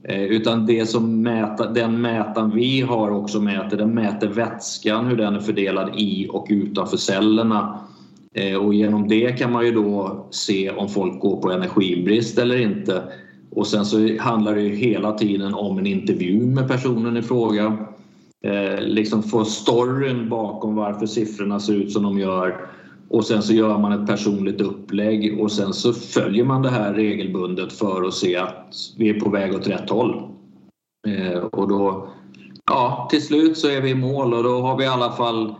Eh, 0.04 0.24
utan 0.24 0.66
det 0.66 0.86
som 0.86 1.22
mäta, 1.22 1.72
den 1.72 2.02
mätaren 2.02 2.52
vi 2.56 2.82
har 2.82 3.12
också 3.12 3.42
mäter, 3.42 3.78
den 3.78 3.94
mäter 3.96 4.28
vätskan, 4.28 5.06
hur 5.06 5.18
den 5.18 5.36
är 5.36 5.40
fördelad 5.40 6.00
i 6.00 6.28
och 6.30 6.48
utanför 6.50 6.98
cellerna. 6.98 7.80
Eh, 8.34 8.56
och 8.56 8.74
genom 8.74 9.08
det 9.08 9.40
kan 9.40 9.52
man 9.52 9.66
ju 9.66 9.72
då 9.72 10.26
se 10.32 10.70
om 10.70 10.90
folk 10.90 11.20
går 11.20 11.42
på 11.42 11.52
energibrist 11.52 12.40
eller 12.40 12.62
inte. 12.62 13.04
Och 13.52 13.68
sen 13.68 13.86
så 13.86 14.18
handlar 14.20 14.56
det 14.56 14.62
ju 14.62 14.76
hela 14.76 15.12
tiden 15.12 15.54
om 15.54 15.78
en 15.78 15.88
intervju 15.88 16.46
med 16.46 16.68
personen 16.68 17.18
i 17.18 17.22
fråga. 17.22 17.78
Eh, 18.46 18.82
liksom 18.82 19.24
få 19.24 19.46
storyn 19.46 20.30
bakom 20.30 20.76
varför 20.76 21.06
siffrorna 21.06 21.60
ser 21.60 21.74
ut 21.74 21.92
som 21.92 22.04
de 22.04 22.20
gör. 22.20 22.70
Och 23.10 23.26
sen 23.26 23.44
så 23.44 23.54
gör 23.54 23.78
man 23.78 23.92
ett 23.92 24.08
personligt 24.08 24.62
upplägg 24.62 25.42
och 25.42 25.52
sen 25.52 25.74
så 25.74 25.94
följer 25.94 26.46
man 26.46 26.62
det 26.62 26.70
här 26.70 26.94
regelbundet 26.94 27.74
för 27.74 28.04
att 28.04 28.14
se 28.14 28.38
att 28.38 28.76
vi 28.98 29.10
är 29.10 29.20
på 29.20 29.30
väg 29.30 29.56
åt 29.56 29.68
rätt 29.68 29.90
håll. 29.90 30.32
Eh, 31.08 31.40
och 31.40 31.68
då, 31.68 32.10
ja, 32.66 33.08
till 33.12 33.26
slut 33.26 33.58
så 33.58 33.70
är 33.70 33.82
vi 33.82 33.90
i 33.90 33.96
mål 33.96 34.34
och 34.34 34.44
då 34.44 34.62
har 34.62 34.78
vi 34.78 34.84
i 34.84 34.88
alla 34.88 35.12
fall 35.12 35.56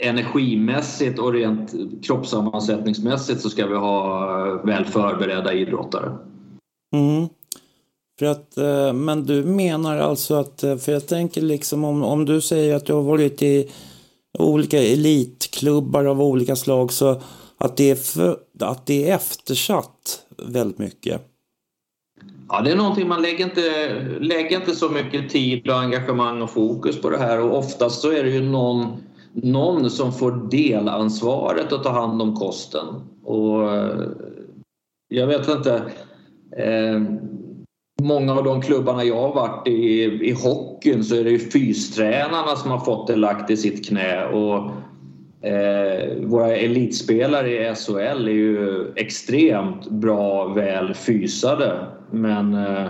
energimässigt 0.00 1.18
och 1.18 1.32
rent 1.32 1.74
kroppssammansättningsmässigt 2.02 3.40
så 3.40 3.50
ska 3.50 3.66
vi 3.66 3.76
ha 3.76 4.46
eh, 4.46 4.66
väl 4.66 4.84
förberedda 4.84 5.52
idrottare. 5.52 6.12
Mm. 6.94 7.28
För 8.18 8.26
att, 8.26 8.58
eh, 8.58 8.92
men 8.92 9.26
du 9.26 9.44
menar 9.44 9.98
alltså 9.98 10.34
att, 10.34 10.62
eh, 10.62 10.76
för 10.76 10.92
jag 10.92 11.06
tänker 11.06 11.42
liksom 11.42 11.84
om, 11.84 12.02
om 12.02 12.24
du 12.24 12.40
säger 12.40 12.74
att 12.74 12.86
du 12.86 12.92
har 12.92 13.02
varit 13.02 13.42
i 13.42 13.70
olika 14.38 14.78
elitklubbar 14.78 16.04
av 16.04 16.22
olika 16.22 16.56
slag 16.56 16.92
så 16.92 17.20
att 17.58 17.76
det 17.76 17.90
är, 17.90 17.94
för, 17.94 18.38
att 18.60 18.86
det 18.86 19.10
är 19.10 19.14
eftersatt 19.14 20.22
väldigt 20.36 20.78
mycket. 20.78 21.20
Ja, 22.48 22.60
det 22.60 22.70
är 22.70 22.76
någonting 22.76 23.08
man 23.08 23.22
lägger 23.22 23.44
inte, 23.44 23.94
lägger 24.20 24.56
inte 24.56 24.76
så 24.76 24.88
mycket 24.88 25.30
tid 25.30 25.68
och 25.68 25.78
engagemang 25.78 26.42
och 26.42 26.50
fokus 26.50 27.00
på 27.00 27.10
det 27.10 27.18
här 27.18 27.40
och 27.40 27.58
oftast 27.58 28.00
så 28.00 28.12
är 28.12 28.24
det 28.24 28.30
ju 28.30 28.42
någon, 28.42 28.86
någon 29.32 29.90
som 29.90 30.12
får 30.12 30.48
delansvaret 30.50 31.72
att 31.72 31.82
ta 31.82 31.90
hand 31.90 32.22
om 32.22 32.36
kosten. 32.36 32.86
Och 33.24 33.74
eh, 33.74 34.08
jag 35.08 35.26
vet 35.26 35.48
inte. 35.48 35.82
Eh, 36.56 37.02
många 38.02 38.34
av 38.34 38.44
de 38.44 38.62
klubbarna 38.62 39.04
jag 39.04 39.20
har 39.20 39.34
varit 39.34 39.68
i, 39.68 40.02
i 40.02 40.32
hockeyn 40.32 41.04
så 41.04 41.14
är 41.16 41.24
det 41.24 41.30
ju 41.30 41.38
fystränarna 41.38 42.56
som 42.56 42.70
har 42.70 42.78
fått 42.78 43.06
det 43.06 43.16
lagt 43.16 43.50
i 43.50 43.56
sitt 43.56 43.88
knä 43.88 44.24
och 44.24 44.56
eh, 45.48 46.26
våra 46.26 46.56
elitspelare 46.56 47.50
i 47.50 47.74
SHL 47.74 48.28
är 48.28 48.32
ju 48.32 48.92
extremt 48.96 49.90
bra 49.90 50.48
väl 50.48 50.94
fysade 50.94 51.86
men 52.10 52.54
eh, 52.54 52.84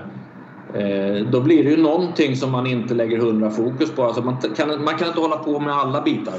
eh, 0.75 1.27
då 1.33 1.41
blir 1.41 1.65
det 1.65 1.71
ju 1.71 1.77
någonting 1.77 2.37
som 2.37 2.53
man 2.53 2.67
inte 2.67 2.95
lägger 2.95 3.19
hundra 3.19 3.51
fokus 3.51 3.91
på. 3.91 4.05
Alltså 4.05 4.23
man, 4.23 4.37
kan, 4.57 4.85
man 4.85 4.99
kan 4.99 5.09
inte 5.09 5.21
hålla 5.21 5.37
på 5.37 5.61
med 5.61 5.75
alla 5.75 6.03
bitar. 6.03 6.35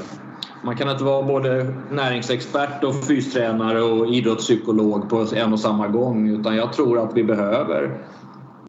Man 0.64 0.76
kan 0.76 0.90
inte 0.90 1.04
vara 1.04 1.22
både 1.22 1.74
näringsexpert 1.90 2.84
och 2.84 3.04
fystränare 3.04 3.82
och 3.82 4.14
idrottspsykolog 4.14 5.10
på 5.10 5.26
en 5.34 5.52
och 5.52 5.60
samma 5.60 5.88
gång 5.88 6.28
utan 6.28 6.56
jag 6.56 6.72
tror 6.72 6.98
att 6.98 7.16
vi 7.16 7.24
behöver 7.24 7.98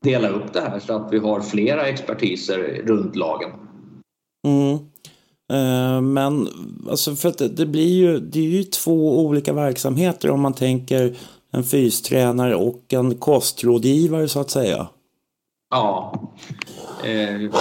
dela 0.02 0.30
upp 0.30 0.54
det 0.54 0.62
här 0.62 0.80
så 0.80 0.96
att 0.96 1.14
vi 1.14 1.20
har 1.20 1.42
flera 1.42 1.88
expertiser 1.88 2.82
runt 2.86 3.16
lagen. 3.16 3.50
Mm. 4.48 4.74
Eh, 5.54 6.02
men 6.02 6.48
alltså 6.90 7.16
för 7.16 7.30
att 7.30 7.38
det, 7.38 7.48
det, 7.48 7.66
blir 7.66 7.96
ju, 7.96 8.20
det 8.20 8.40
är 8.40 8.44
ju 8.44 8.64
två 8.64 9.26
olika 9.26 9.54
verksamheter 9.54 10.30
om 10.30 10.42
man 10.42 10.54
tänker 10.54 11.16
en 11.52 11.64
fystränare 11.64 12.56
och 12.56 12.94
en 12.94 13.16
kostrådgivare 13.16 14.28
så 14.28 14.40
att 14.40 14.50
säga. 14.50 14.88
Ja. 15.70 16.14
Eh, 17.04 17.52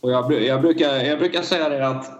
och 0.00 0.10
jag, 0.10 0.42
jag, 0.42 0.60
brukar, 0.60 0.94
jag 0.94 1.18
brukar 1.18 1.42
säga 1.42 1.68
det 1.68 1.88
att 1.88 2.10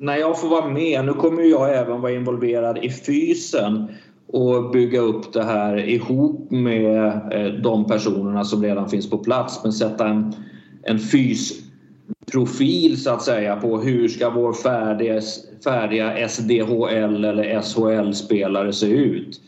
när 0.00 0.16
jag 0.16 0.40
får 0.40 0.48
vara 0.48 0.68
med, 0.68 1.04
nu 1.04 1.12
kommer 1.12 1.42
jag 1.42 1.78
även 1.78 2.00
vara 2.00 2.12
involverad 2.12 2.78
i 2.78 2.90
fysen 2.90 3.88
och 4.32 4.70
bygga 4.70 5.00
upp 5.00 5.32
det 5.32 5.44
här 5.44 5.88
ihop 5.88 6.50
med 6.50 7.06
eh, 7.32 7.54
de 7.62 7.86
personerna 7.86 8.44
som 8.44 8.62
redan 8.62 8.88
finns 8.88 9.10
på 9.10 9.18
plats 9.18 9.60
men 9.62 9.72
sätta 9.72 10.08
en, 10.08 10.34
en 10.82 10.98
fysprofil 10.98 13.02
så 13.02 13.10
att 13.10 13.22
säga 13.22 13.56
på 13.56 13.80
hur 13.80 14.08
ska 14.08 14.30
vår 14.30 14.52
färdiga, 14.52 15.20
färdiga 15.64 16.28
SDHL 16.28 17.24
eller 17.24 17.62
SHL-spelare 17.62 18.72
se 18.72 18.86
ut. 18.86 19.40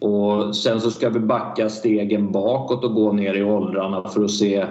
Och 0.00 0.56
sen 0.56 0.80
så 0.80 0.90
ska 0.90 1.10
vi 1.10 1.20
backa 1.20 1.68
stegen 1.68 2.32
bakåt 2.32 2.84
och 2.84 2.94
gå 2.94 3.12
ner 3.12 3.34
i 3.34 3.42
åldrarna 3.42 4.08
för 4.08 4.24
att 4.24 4.30
se 4.30 4.66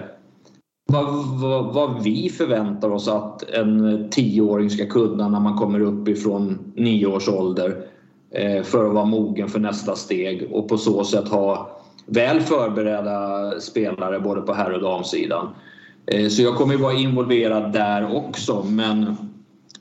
vad, 0.92 1.40
vad, 1.40 1.74
vad, 1.74 2.02
vi 2.02 2.28
förväntar 2.28 2.90
oss 2.90 3.08
att 3.08 3.50
en 3.50 4.08
tioåring 4.10 4.70
ska 4.70 4.86
kunna 4.86 5.28
när 5.28 5.40
man 5.40 5.56
kommer 5.56 5.80
upp 5.80 6.08
ifrån 6.08 6.58
nio 6.76 7.06
års 7.06 7.28
ålder 7.28 7.89
Eh, 8.32 8.62
för 8.62 8.86
att 8.86 8.94
vara 8.94 9.04
mogen 9.04 9.48
för 9.48 9.60
nästa 9.60 9.96
steg 9.96 10.48
och 10.52 10.68
på 10.68 10.78
så 10.78 11.04
sätt 11.04 11.28
ha 11.28 11.80
väl 12.06 12.40
förberedda 12.40 13.50
spelare 13.60 14.20
både 14.20 14.40
på 14.40 14.52
herr 14.52 14.72
och 14.72 14.82
damsidan. 14.82 15.48
Eh, 16.06 16.28
så 16.28 16.42
jag 16.42 16.56
kommer 16.56 16.76
vara 16.76 16.94
involverad 16.94 17.72
där 17.72 18.16
också 18.16 18.64
men 18.68 19.16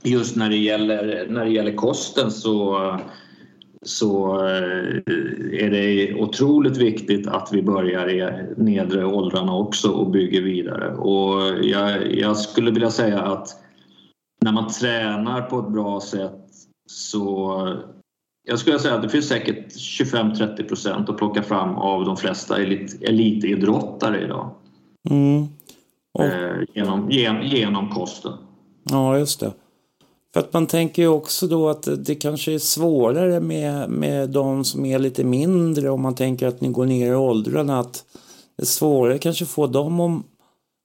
just 0.03 0.35
när 0.35 0.49
det 0.49 0.57
gäller, 0.57 1.27
när 1.29 1.45
det 1.45 1.51
gäller 1.51 1.75
kosten 1.75 2.31
så, 2.31 2.77
så 3.81 4.35
eh, 4.45 4.95
är 5.65 5.69
det 5.69 6.13
otroligt 6.13 6.77
viktigt 6.77 7.27
att 7.27 7.49
vi 7.51 7.63
börjar 7.63 8.09
i 8.09 8.45
nedre 8.57 9.05
åldrarna 9.05 9.55
också 9.55 9.91
och 9.91 10.11
bygger 10.11 10.41
vidare. 10.41 10.95
Och 10.95 11.65
jag, 11.65 12.15
jag 12.15 12.37
skulle 12.37 12.71
vilja 12.71 12.91
säga 12.91 13.21
att 13.21 13.47
när 14.41 14.51
man 14.51 14.67
tränar 14.67 15.41
på 15.41 15.59
ett 15.59 15.73
bra 15.73 15.99
sätt 15.99 16.45
så 16.89 17.67
jag 18.49 18.59
skulle 18.59 18.79
säga 18.79 18.95
att 18.95 19.01
det 19.01 19.09
finns 19.09 19.27
säkert 19.27 19.75
25-30 19.75 20.67
procent 20.67 21.09
att 21.09 21.17
plocka 21.17 21.43
fram 21.43 21.75
av 21.75 22.05
de 22.05 22.17
flesta 22.17 22.61
elit, 22.61 23.03
elitidrottare 23.03 24.23
idag. 24.23 24.49
Mm. 25.09 25.47
Och... 26.13 26.23
Eh, 26.23 26.63
genom, 26.73 27.11
gen, 27.11 27.47
genom 27.47 27.89
kosten. 27.89 28.33
Ja, 28.83 29.17
just 29.17 29.39
det. 29.39 29.53
För 30.33 30.39
att 30.39 30.53
man 30.53 30.67
tänker 30.67 31.01
ju 31.01 31.07
också 31.07 31.47
då 31.47 31.69
att 31.69 31.87
det 32.05 32.15
kanske 32.15 32.53
är 32.53 32.59
svårare 32.59 33.39
med, 33.39 33.89
med 33.89 34.29
de 34.29 34.63
som 34.63 34.85
är 34.85 34.99
lite 34.99 35.23
mindre 35.23 35.89
om 35.89 36.01
man 36.01 36.15
tänker 36.15 36.47
att 36.47 36.61
ni 36.61 36.67
går 36.67 36.85
ner 36.85 37.11
i 37.11 37.15
åldrarna. 37.15 37.79
Att 37.79 38.05
det 38.57 38.63
är 38.63 38.65
svårare 38.65 39.17
kanske 39.17 39.45
få 39.45 39.67
dem 39.67 39.99
att 39.99 40.23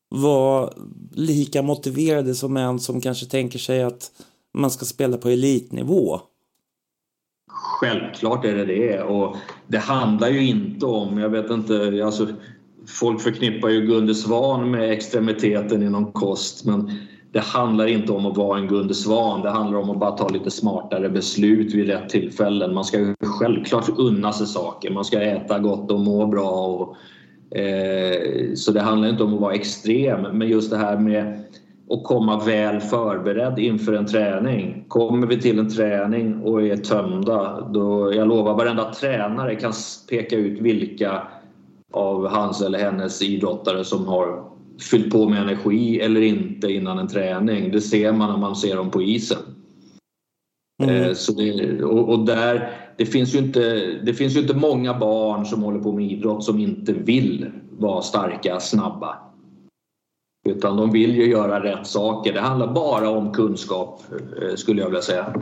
vara 0.08 0.70
lika 1.12 1.62
motiverade 1.62 2.34
som 2.34 2.56
en 2.56 2.80
som 2.80 3.00
kanske 3.00 3.26
tänker 3.26 3.58
sig 3.58 3.82
att 3.82 4.10
man 4.54 4.70
ska 4.70 4.84
spela 4.84 5.16
på 5.16 5.28
elitnivå. 5.28 6.20
Självklart 7.80 8.44
är 8.44 8.54
det 8.54 8.64
det 8.64 9.00
och 9.00 9.36
det 9.66 9.78
handlar 9.78 10.28
ju 10.28 10.46
inte 10.46 10.86
om, 10.86 11.18
jag 11.18 11.28
vet 11.28 11.50
inte, 11.50 12.02
alltså, 12.04 12.26
folk 12.86 13.20
förknippar 13.20 13.68
ju 13.68 13.80
Gunde 13.80 14.14
Svan 14.14 14.70
med 14.70 14.90
extremiteten 14.90 15.82
inom 15.82 16.12
kost 16.12 16.64
men 16.64 16.90
det 17.32 17.40
handlar 17.40 17.86
inte 17.86 18.12
om 18.12 18.26
att 18.26 18.36
vara 18.36 18.58
en 18.58 18.68
Gunde 18.68 18.94
Svan, 18.94 19.42
det 19.42 19.50
handlar 19.50 19.78
om 19.78 19.90
att 19.90 19.98
bara 19.98 20.10
ta 20.10 20.28
lite 20.28 20.50
smartare 20.50 21.10
beslut 21.10 21.74
vid 21.74 21.86
rätt 21.86 22.08
tillfällen. 22.08 22.74
Man 22.74 22.84
ska 22.84 22.98
ju 22.98 23.14
självklart 23.20 23.88
unna 23.98 24.32
sig 24.32 24.46
saker, 24.46 24.90
man 24.90 25.04
ska 25.04 25.20
äta 25.20 25.58
gott 25.58 25.90
och 25.90 26.00
må 26.00 26.26
bra. 26.26 26.50
Och, 26.50 26.96
eh, 27.58 28.54
så 28.54 28.72
det 28.72 28.80
handlar 28.80 29.08
inte 29.08 29.22
om 29.22 29.34
att 29.34 29.40
vara 29.40 29.54
extrem, 29.54 30.38
men 30.38 30.48
just 30.48 30.70
det 30.70 30.76
här 30.76 30.98
med 30.98 31.44
och 31.88 32.04
komma 32.04 32.44
väl 32.44 32.80
förberedd 32.80 33.58
inför 33.58 33.92
en 33.92 34.06
träning. 34.06 34.84
Kommer 34.88 35.26
vi 35.26 35.40
till 35.40 35.58
en 35.58 35.70
träning 35.70 36.42
och 36.42 36.62
är 36.62 36.76
tömda, 36.76 37.60
då, 37.60 38.14
jag 38.14 38.28
lovar 38.28 38.54
varenda 38.54 38.92
tränare 38.92 39.54
kan 39.54 39.72
peka 40.10 40.36
ut 40.36 40.60
vilka 40.60 41.22
av 41.92 42.28
hans 42.28 42.62
eller 42.62 42.78
hennes 42.78 43.22
idrottare 43.22 43.84
som 43.84 44.06
har 44.06 44.44
fyllt 44.90 45.12
på 45.12 45.28
med 45.28 45.42
energi 45.42 46.00
eller 46.00 46.20
inte 46.20 46.72
innan 46.72 46.98
en 46.98 47.08
träning. 47.08 47.72
Det 47.72 47.80
ser 47.80 48.12
man 48.12 48.30
när 48.30 48.38
man 48.38 48.56
ser 48.56 48.76
dem 48.76 48.90
på 48.90 49.02
isen. 49.02 49.38
Mm. 50.82 51.02
Eh, 51.02 51.12
så 51.14 51.32
det, 51.32 51.82
och, 51.82 52.08
och, 52.08 52.26
där, 52.26 52.70
det, 52.96 53.06
finns 53.06 53.34
ju 53.34 53.38
inte, 53.38 53.60
det 54.02 54.14
finns 54.14 54.36
ju 54.36 54.40
inte 54.40 54.56
många 54.56 54.98
barn 54.98 55.46
som 55.46 55.62
håller 55.62 55.80
på 55.80 55.92
med 55.92 56.12
idrott 56.12 56.44
som 56.44 56.58
inte 56.58 56.92
vill 56.92 57.50
vara 57.78 58.02
starka, 58.02 58.60
snabba. 58.60 59.16
Utan 60.44 60.76
de 60.76 60.92
vill 60.92 61.16
ju 61.16 61.26
göra 61.26 61.62
rätt 61.62 61.86
saker. 61.86 62.32
Det 62.32 62.40
handlar 62.40 62.72
bara 62.72 63.10
om 63.10 63.32
kunskap 63.32 64.00
eh, 64.42 64.54
skulle 64.54 64.80
jag 64.80 64.88
vilja 64.88 65.02
säga. 65.02 65.34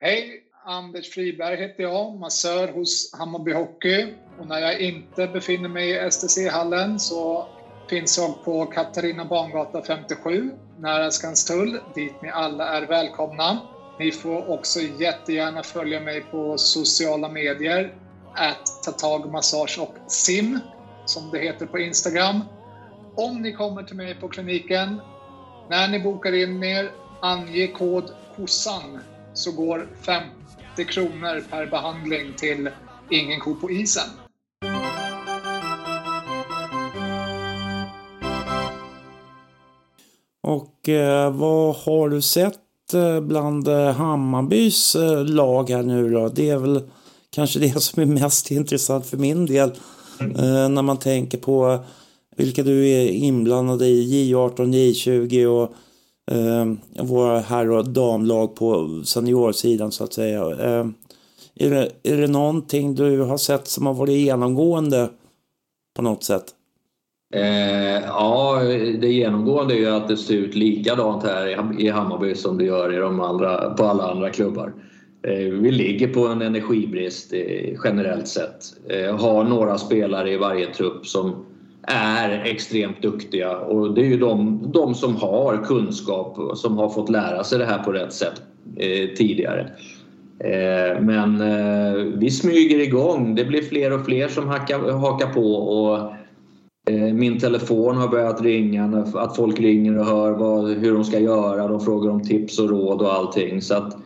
Hej 0.00 0.40
Anders 0.66 1.10
Friberg 1.10 1.56
heter 1.56 1.82
jag, 1.82 2.14
massör 2.18 2.68
hos 2.68 3.14
Hammarby 3.18 3.52
Hockey. 3.52 4.06
Och 4.40 4.46
när 4.46 4.60
jag 4.60 4.80
inte 4.80 5.26
befinner 5.26 5.68
mig 5.68 5.90
i 5.90 6.10
STC-hallen 6.10 6.98
så 6.98 7.46
finns 7.90 8.18
jag 8.18 8.44
på 8.44 8.66
Katarina 8.66 9.24
Bangata 9.24 9.82
57, 9.82 10.50
nära 10.78 11.10
Skanstull, 11.10 11.80
dit 11.94 12.22
ni 12.22 12.30
alla 12.30 12.68
är 12.68 12.86
välkomna. 12.86 13.58
Ni 13.98 14.12
får 14.12 14.50
också 14.50 14.80
jättegärna 14.80 15.62
följa 15.62 16.00
mig 16.00 16.20
på 16.30 16.58
sociala 16.58 17.28
medier, 17.28 17.94
att 18.34 18.82
ta 18.82 18.92
tag 18.92 19.32
massage 19.32 19.78
och 19.80 19.94
sim, 20.06 20.58
som 21.04 21.30
det 21.30 21.38
heter 21.38 21.66
på 21.66 21.78
Instagram. 21.78 22.40
Om 23.14 23.42
ni 23.42 23.52
kommer 23.52 23.82
till 23.82 23.96
mig 23.96 24.14
på 24.14 24.28
kliniken, 24.28 25.00
när 25.70 25.88
ni 25.88 26.00
bokar 26.00 26.32
in 26.32 26.64
er, 26.64 26.90
ange 27.20 27.66
kod 27.66 28.10
KOSSAN 28.36 28.98
så 29.34 29.52
går 29.52 29.88
50 30.00 30.84
kronor 30.84 31.44
per 31.50 31.66
behandling 31.66 32.34
till 32.36 32.70
Ingen 33.10 33.40
ko 33.40 33.54
på 33.54 33.70
isen. 33.70 34.08
Och 40.42 40.88
eh, 40.88 41.30
vad 41.32 41.76
har 41.76 42.08
du 42.08 42.22
sett 42.22 42.94
eh, 42.94 43.20
bland 43.20 43.68
eh, 43.68 43.92
Hammarbys 43.92 44.94
eh, 44.94 45.24
lag 45.24 45.70
här 45.70 45.82
nu 45.82 46.10
då? 46.10 46.28
Det 46.28 46.50
är 46.50 46.58
väl 46.58 46.82
kanske 47.34 47.58
det 47.58 47.80
som 47.82 48.02
är 48.02 48.06
mest 48.06 48.50
intressant 48.50 49.06
för 49.06 49.16
min 49.16 49.46
del. 49.46 49.70
Eh, 50.20 50.68
när 50.68 50.82
man 50.82 50.96
tänker 50.96 51.38
på 51.38 51.78
vilka 52.36 52.62
du 52.62 52.88
är 52.88 53.08
inblandad 53.08 53.82
i, 53.82 54.32
J18, 54.32 54.74
J20 54.74 55.46
och 55.46 55.72
eh, 56.34 56.72
våra 57.04 57.40
herr 57.40 57.70
och 57.70 57.88
damlag 57.88 58.56
på 58.56 59.00
seniorsidan 59.04 59.92
så 59.92 60.04
att 60.04 60.12
säga. 60.12 60.40
Eh, 60.40 60.86
är, 61.54 61.70
det, 61.70 61.90
är 62.02 62.16
det 62.16 62.26
någonting 62.26 62.94
du 62.94 63.20
har 63.20 63.38
sett 63.38 63.68
som 63.68 63.86
har 63.86 63.94
varit 63.94 64.18
genomgående 64.18 65.08
på 65.96 66.02
något 66.02 66.24
sätt? 66.24 66.44
Eh, 67.34 68.02
ja, 68.02 68.60
det 69.00 69.12
genomgående 69.12 69.74
är 69.74 69.78
ju 69.78 69.88
att 69.88 70.08
det 70.08 70.16
ser 70.16 70.34
ut 70.34 70.54
likadant 70.54 71.22
här 71.22 71.80
i 71.80 71.88
Hammarby 71.88 72.34
som 72.34 72.58
det 72.58 72.64
gör 72.64 72.92
i 72.92 72.96
de 72.96 73.20
andra, 73.20 73.74
på 73.74 73.84
alla 73.84 74.10
andra 74.10 74.30
klubbar. 74.30 74.72
Eh, 75.24 75.52
vi 75.52 75.70
ligger 75.70 76.08
på 76.08 76.26
en 76.26 76.42
energibrist 76.42 77.32
eh, 77.32 77.78
generellt 77.84 78.28
sett. 78.28 78.64
Eh, 78.88 79.16
har 79.16 79.44
några 79.44 79.78
spelare 79.78 80.32
i 80.32 80.36
varje 80.36 80.66
trupp 80.66 81.06
som 81.06 81.46
är 81.82 82.42
extremt 82.44 83.02
duktiga 83.02 83.56
och 83.56 83.94
det 83.94 84.00
är 84.00 84.06
ju 84.06 84.18
de, 84.18 84.60
de 84.72 84.94
som 84.94 85.16
har 85.16 85.64
kunskap 85.64 86.38
och 86.38 86.58
som 86.58 86.78
har 86.78 86.88
fått 86.88 87.10
lära 87.10 87.44
sig 87.44 87.58
det 87.58 87.64
här 87.64 87.82
på 87.82 87.92
rätt 87.92 88.12
sätt 88.12 88.42
tidigare. 89.16 89.70
Men 91.00 91.42
vi 92.18 92.30
smyger 92.30 92.78
igång. 92.78 93.34
Det 93.34 93.44
blir 93.44 93.62
fler 93.62 93.92
och 93.92 94.04
fler 94.04 94.28
som 94.28 94.48
hakar, 94.48 94.92
hakar 94.92 95.26
på 95.26 95.54
och 95.54 96.12
min 97.14 97.38
telefon 97.38 97.96
har 97.96 98.08
börjat 98.08 98.42
ringa, 98.42 99.04
att 99.14 99.36
folk 99.36 99.60
ringer 99.60 99.98
och 99.98 100.06
hör 100.06 100.30
vad, 100.30 100.70
hur 100.70 100.94
de 100.94 101.04
ska 101.04 101.18
göra. 101.18 101.68
De 101.68 101.80
frågar 101.80 102.10
om 102.10 102.22
tips 102.22 102.58
och 102.58 102.70
råd 102.70 103.02
och 103.02 103.14
allting. 103.14 103.62
Så 103.62 103.74
att 103.74 103.96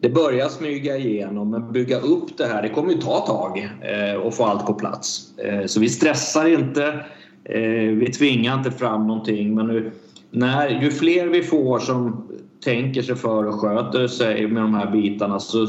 det 0.00 0.08
börjar 0.08 0.48
smyga 0.48 0.96
igenom, 0.96 1.50
men 1.50 1.72
bygga 1.72 2.00
upp 2.00 2.36
det 2.36 2.46
här, 2.46 2.62
det 2.62 2.68
kommer 2.68 2.92
ju 2.92 2.98
ta 2.98 3.18
tag 3.18 3.58
eh, 3.80 4.20
och 4.20 4.34
få 4.34 4.44
allt 4.44 4.66
på 4.66 4.74
plats. 4.74 5.38
Eh, 5.38 5.66
så 5.66 5.80
vi 5.80 5.88
stressar 5.88 6.48
inte. 6.48 7.04
Eh, 7.44 7.94
vi 7.94 8.12
tvingar 8.12 8.58
inte 8.58 8.70
fram 8.70 9.06
någonting 9.06 9.54
men 9.54 9.66
nu, 9.66 9.92
när, 10.30 10.82
ju 10.82 10.90
fler 10.90 11.26
vi 11.26 11.42
får 11.42 11.78
som 11.78 12.28
tänker 12.64 13.02
sig 13.02 13.16
för 13.16 13.46
och 13.46 13.54
sköter 13.54 14.06
sig 14.06 14.46
med 14.46 14.62
de 14.62 14.74
här 14.74 14.90
bitarna 14.90 15.38
så 15.38 15.66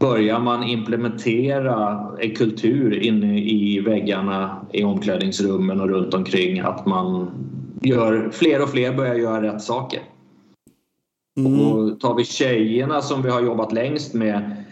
börjar 0.00 0.40
man 0.40 0.62
implementera 0.62 2.06
en 2.20 2.34
kultur 2.34 3.02
inne 3.02 3.38
i 3.38 3.80
väggarna 3.80 4.66
i 4.72 4.84
omklädningsrummen 4.84 5.80
och 5.80 5.88
runt 5.88 6.14
omkring 6.14 6.60
att 6.60 6.86
man 6.86 7.30
gör, 7.82 8.30
fler 8.32 8.62
och 8.62 8.70
fler 8.70 8.92
börjar 8.92 9.14
göra 9.14 9.42
rätt 9.42 9.62
saker. 9.62 10.00
Mm. 11.36 11.60
Och 11.60 12.00
tar 12.00 12.14
vi 12.14 12.24
tjejerna 12.24 13.02
som 13.02 13.22
vi 13.22 13.30
har 13.30 13.42
jobbat 13.42 13.72
längst 13.72 14.14
med 14.14 14.64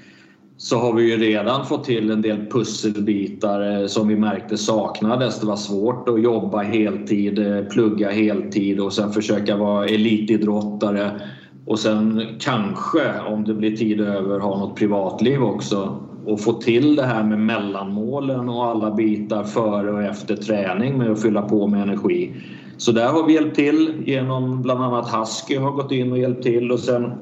så 0.57 0.79
har 0.79 0.92
vi 0.92 1.11
ju 1.11 1.16
redan 1.16 1.66
fått 1.66 1.85
till 1.85 2.11
en 2.11 2.22
del 2.22 2.46
pusselbitar 2.46 3.81
eh, 3.81 3.87
som 3.87 4.09
vi 4.09 4.16
märkte 4.16 4.57
saknades. 4.57 5.40
Det 5.40 5.46
var 5.46 5.57
svårt 5.57 6.09
att 6.09 6.22
jobba 6.22 6.62
heltid, 6.62 7.38
eh, 7.38 7.64
plugga 7.64 8.11
heltid 8.11 8.81
och 8.81 8.92
sen 8.92 9.12
försöka 9.12 9.57
vara 9.57 9.87
elitidrottare 9.87 11.20
och 11.66 11.79
sen 11.79 12.22
kanske, 12.40 13.20
om 13.29 13.44
det 13.44 13.55
blir 13.55 13.77
tid 13.77 14.00
över, 14.00 14.38
ha 14.40 14.59
något 14.59 14.79
privatliv 14.79 15.42
också 15.42 15.98
och 16.27 16.40
få 16.40 16.53
till 16.53 16.96
det 16.96 17.03
här 17.07 17.24
med 17.24 17.38
mellanmålen 17.38 18.48
och 18.48 18.64
alla 18.64 18.94
bitar 18.94 19.44
före 19.44 19.92
och 19.92 20.03
efter 20.03 20.37
träning 20.37 20.98
med 20.98 21.11
att 21.11 21.22
fylla 21.22 21.42
på 21.42 21.66
med 21.66 21.83
energi. 21.83 22.33
Så 22.76 22.92
där 22.92 23.08
har 23.08 23.26
vi 23.26 23.34
hjälpt 23.34 23.56
till 23.56 24.02
genom 24.06 24.62
bland 24.62 24.82
annat 24.82 25.14
Husky 25.14 25.56
har 25.56 25.70
gått 25.70 25.92
in 25.92 26.12
och 26.12 26.18
hjälpt 26.18 26.42
till 26.42 26.72
och 26.72 26.80
sen 26.80 27.12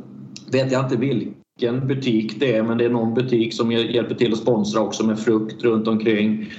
vet 0.52 0.72
jag 0.72 0.84
inte 0.84 0.96
vilken 0.96 1.88
butik 1.88 2.40
det 2.40 2.56
är 2.56 2.62
men 2.62 2.78
det 2.78 2.84
är 2.84 2.90
någon 2.90 3.14
butik 3.14 3.54
som 3.54 3.72
hjälper 3.72 4.14
till 4.14 4.32
att 4.32 4.38
sponsra 4.38 4.80
också 4.80 5.06
med 5.06 5.18
frukt 5.18 5.64
runt 5.64 5.88
omkring. 5.88 6.50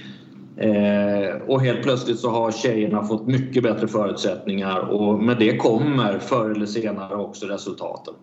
Eh, 0.58 1.42
och 1.48 1.62
helt 1.62 1.84
plötsligt 1.84 2.20
så 2.20 2.30
har 2.30 2.52
tjejerna 2.52 3.04
fått 3.04 3.28
mycket 3.28 3.64
bättre 3.64 3.88
förutsättningar 3.88 4.80
och 4.80 5.24
med 5.24 5.40
det 5.40 5.58
kommer 5.58 6.20
förr 6.20 6.50
eller 6.50 6.66
senare 6.66 7.16
också 7.16 7.46
resultaten. 7.46 8.14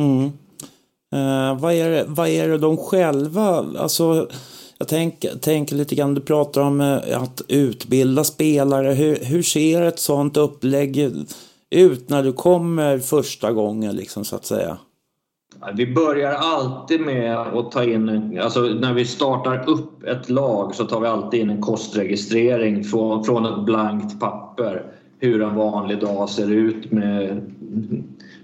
Mm. 0.00 0.24
Eh, 1.14 1.60
vad, 1.60 1.72
är 1.72 1.90
det, 1.90 2.04
vad 2.08 2.28
är 2.28 2.48
det 2.48 2.58
de 2.58 2.76
själva, 2.76 3.64
alltså 3.78 4.28
jag 4.80 4.88
tänker, 4.88 5.30
tänk 5.40 5.70
lite 5.70 5.94
grann, 5.94 6.14
du 6.14 6.20
pratar 6.20 6.60
om 6.60 6.80
eh, 6.80 7.22
att 7.22 7.42
utbilda 7.48 8.24
spelare. 8.24 8.92
Hur, 8.92 9.24
hur 9.24 9.42
ser 9.42 9.82
ett 9.82 9.98
sånt 9.98 10.36
upplägg 10.36 10.96
ut 11.70 12.08
när 12.08 12.22
du 12.22 12.32
kommer 12.32 12.98
första 12.98 13.52
gången 13.52 13.96
liksom 13.96 14.24
så 14.24 14.36
att 14.36 14.44
säga? 14.44 14.78
Vi 15.74 15.94
börjar 15.94 16.32
alltid 16.32 17.00
med 17.00 17.36
att 17.36 17.72
ta 17.72 17.84
in, 17.84 18.38
alltså 18.42 18.60
när 18.60 18.94
vi 18.94 19.04
startar 19.04 19.68
upp 19.68 20.04
ett 20.04 20.30
lag 20.30 20.74
så 20.74 20.84
tar 20.84 21.00
vi 21.00 21.08
alltid 21.08 21.40
in 21.40 21.50
en 21.50 21.62
kostregistrering 21.62 22.84
från, 22.84 23.24
från 23.24 23.46
ett 23.46 23.64
blankt 23.64 24.20
papper. 24.20 24.82
Hur 25.18 25.42
en 25.42 25.54
vanlig 25.54 26.00
dag 26.00 26.28
ser 26.28 26.50
ut 26.50 26.92
med 26.92 27.52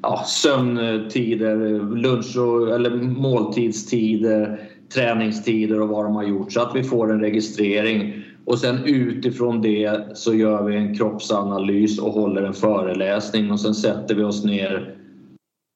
ja, 0.03 0.23
sömntider, 0.27 1.57
lunch 1.97 2.37
och, 2.39 2.75
eller 2.75 2.91
måltidstider, 2.91 4.61
träningstider 4.95 5.81
och 5.81 5.89
vad 5.89 6.05
de 6.05 6.17
har 6.17 6.25
gjort 6.25 6.53
så 6.53 6.61
att 6.61 6.77
vi 6.77 6.83
får 6.83 7.13
en 7.13 7.21
registrering. 7.21 8.23
Och 8.45 8.59
sen 8.59 8.85
utifrån 8.85 9.63
det 9.63 10.07
så 10.15 10.35
gör 10.35 10.63
vi 10.63 10.77
en 10.77 10.95
kroppsanalys 10.95 11.99
och 11.99 12.13
håller 12.13 12.43
en 12.43 12.55
föreläsning 12.55 13.51
och 13.51 13.61
sen 13.61 13.75
sätter 13.75 14.15
vi 14.15 14.23
oss 14.23 14.45
ner 14.45 14.97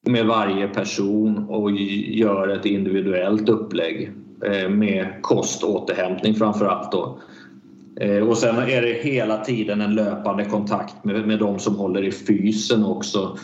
med 0.07 0.25
varje 0.25 0.67
person 0.67 1.45
och 1.49 1.71
gör 1.71 2.47
ett 2.47 2.65
individuellt 2.65 3.49
upplägg 3.49 4.11
eh, 4.45 4.69
med 4.69 5.07
koståterhämtning 5.21 6.35
framför 6.35 6.65
allt. 6.65 6.91
Då. 6.91 7.19
Eh, 7.99 8.27
och 8.27 8.37
sen 8.37 8.55
är 8.55 8.81
det 8.81 9.03
hela 9.03 9.37
tiden 9.37 9.81
en 9.81 9.95
löpande 9.95 10.45
kontakt 10.45 11.03
med, 11.03 11.27
med 11.27 11.39
de 11.39 11.59
som 11.59 11.75
håller 11.75 12.03
i 12.03 12.11
fysen 12.11 12.85
också. 12.85 13.37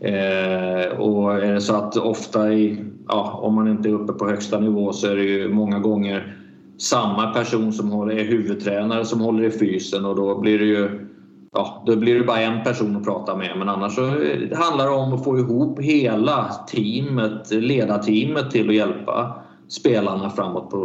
Eh, 0.00 0.98
och 0.98 1.34
är 1.34 1.54
det 1.54 1.60
så 1.60 1.74
att 1.74 1.96
ofta 1.96 2.52
i, 2.52 2.84
ja, 3.08 3.40
om 3.42 3.54
man 3.54 3.68
inte 3.68 3.88
är 3.88 3.92
uppe 3.92 4.12
på 4.12 4.28
högsta 4.28 4.58
nivå 4.58 4.92
så 4.92 5.06
är 5.06 5.16
det 5.16 5.24
ju 5.24 5.48
många 5.48 5.78
gånger 5.78 6.36
samma 6.78 7.26
person 7.26 7.72
som 7.72 7.90
håller, 7.90 8.14
är 8.14 8.24
huvudtränare 8.24 9.04
som 9.04 9.20
håller 9.20 9.44
i 9.44 9.50
fysen 9.50 10.04
och 10.04 10.16
då 10.16 10.40
blir 10.40 10.58
det 10.58 10.64
ju 10.64 11.06
ja, 11.52 11.82
då 11.86 11.96
blir 11.96 12.18
det 12.18 12.24
bara 12.24 12.40
en 12.40 12.64
person 12.64 12.96
att 12.96 13.04
prata 13.04 13.36
med. 13.36 13.58
Men 13.58 13.68
annars 13.68 13.94
så 13.94 14.06
eh, 14.06 14.58
handlar 14.58 14.84
det 14.84 14.94
om 14.94 15.12
att 15.12 15.24
få 15.24 15.38
ihop 15.38 15.80
hela 15.80 16.54
teamet, 16.68 17.50
ledarteamet 17.50 18.50
till 18.50 18.68
att 18.68 18.74
hjälpa 18.74 19.42
spelarna 19.68 20.30
framåt 20.30 20.70
på, 20.70 20.78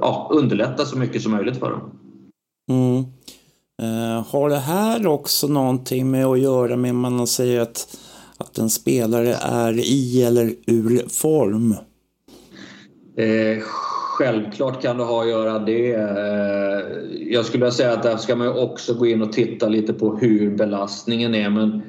ja, 0.00 0.30
underlätta 0.32 0.84
så 0.84 0.98
mycket 0.98 1.22
som 1.22 1.32
möjligt 1.32 1.56
för 1.56 1.70
dem. 1.70 1.90
Mm. 2.70 3.04
Eh, 3.82 4.26
har 4.26 4.48
det 4.48 4.58
här 4.58 5.06
också 5.06 5.46
någonting 5.46 6.10
med 6.10 6.26
att 6.26 6.40
göra 6.40 6.76
med 6.76 6.94
man 6.94 7.26
säger 7.26 7.60
att, 7.60 7.98
att 8.38 8.58
en 8.58 8.70
spelare 8.70 9.34
är 9.42 9.78
i 9.78 10.22
eller 10.22 10.54
ur 10.66 11.08
form? 11.08 11.72
Eh, 13.16 13.62
Självklart 14.18 14.82
kan 14.82 14.98
det 14.98 15.04
ha 15.04 15.22
att 15.22 15.28
göra 15.28 15.58
det. 15.58 15.94
Eh, 15.94 16.80
jag 17.32 17.44
skulle 17.44 17.70
säga 17.70 17.92
att 17.92 18.02
där 18.02 18.16
ska 18.16 18.36
man 18.36 18.48
också 18.48 18.94
gå 18.94 19.06
in 19.06 19.22
och 19.22 19.32
titta 19.32 19.68
lite 19.68 19.92
på 19.92 20.16
hur 20.16 20.56
belastningen 20.56 21.34
är 21.34 21.50
men 21.50 21.82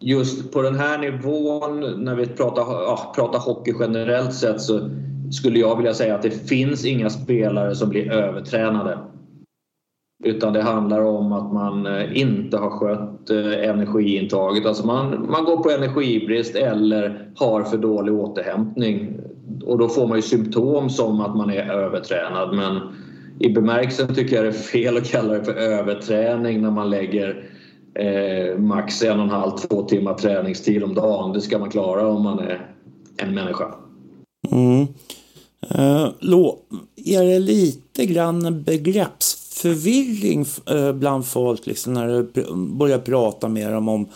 just 0.00 0.52
på 0.52 0.62
den 0.62 0.74
här 0.74 0.98
nivån 0.98 2.04
när 2.04 2.14
vi 2.14 2.26
pratar, 2.26 2.62
ja, 2.62 3.12
pratar 3.14 3.38
hockey 3.38 3.74
generellt 3.80 4.34
sett 4.34 4.60
så 4.60 4.90
skulle 5.32 5.58
jag 5.58 5.76
vilja 5.76 5.94
säga 5.94 6.14
att 6.14 6.22
det 6.22 6.48
finns 6.48 6.84
inga 6.84 7.10
spelare 7.10 7.74
som 7.74 7.88
blir 7.88 8.12
övertränade. 8.12 8.98
Utan 10.24 10.52
det 10.52 10.62
handlar 10.62 11.04
om 11.04 11.32
att 11.32 11.52
man 11.52 11.86
eh, 11.86 12.20
inte 12.20 12.56
har 12.56 12.70
skött 12.70 13.30
eh, 13.30 13.68
energiintaget. 13.70 14.66
Alltså 14.66 14.86
man, 14.86 15.30
man 15.30 15.44
går 15.44 15.56
på 15.56 15.70
energibrist 15.70 16.54
eller 16.54 17.30
har 17.36 17.62
för 17.62 17.78
dålig 17.78 18.14
återhämtning 18.14 19.20
och 19.66 19.78
då 19.78 19.88
får 19.88 20.06
man 20.06 20.18
ju 20.18 20.22
symptom 20.22 20.90
som 20.90 21.20
att 21.20 21.36
man 21.36 21.50
är 21.50 21.70
övertränad 21.70 22.56
men 22.56 22.80
i 23.40 23.48
bemärkelsen 23.48 24.14
tycker 24.14 24.36
jag 24.36 24.44
det 24.44 24.48
är 24.48 24.52
fel 24.52 24.96
att 24.96 25.10
kalla 25.10 25.34
det 25.34 25.44
för 25.44 25.54
överträning 25.54 26.62
när 26.62 26.70
man 26.70 26.90
lägger 26.90 27.50
eh, 27.94 28.58
max 28.58 29.02
en 29.02 29.18
och 29.18 29.24
en 29.24 29.30
halv, 29.30 29.50
två 29.50 29.82
timmar 29.82 30.14
träningstid 30.14 30.82
om 30.82 30.94
dagen. 30.94 31.32
Det 31.32 31.40
ska 31.40 31.58
man 31.58 31.70
klara 31.70 32.08
om 32.08 32.22
man 32.22 32.38
är 32.38 32.70
en 33.16 33.34
människa. 33.34 33.74
Mm. 34.50 34.86
Eh, 35.70 36.04
uh, 36.04 36.10
lo, 36.20 36.58
är 36.96 37.24
det 37.24 37.38
lite 37.38 38.06
grann 38.06 38.62
begreppsförvirring 38.62 39.37
förvirring 39.62 40.44
eh, 40.70 40.92
bland 40.92 41.26
folk 41.26 41.66
liksom, 41.66 41.94
när 41.94 42.08
du 42.08 42.44
börjar 42.78 42.98
prata 42.98 43.48
med 43.48 43.72
dem 43.72 43.88
om, 43.88 44.08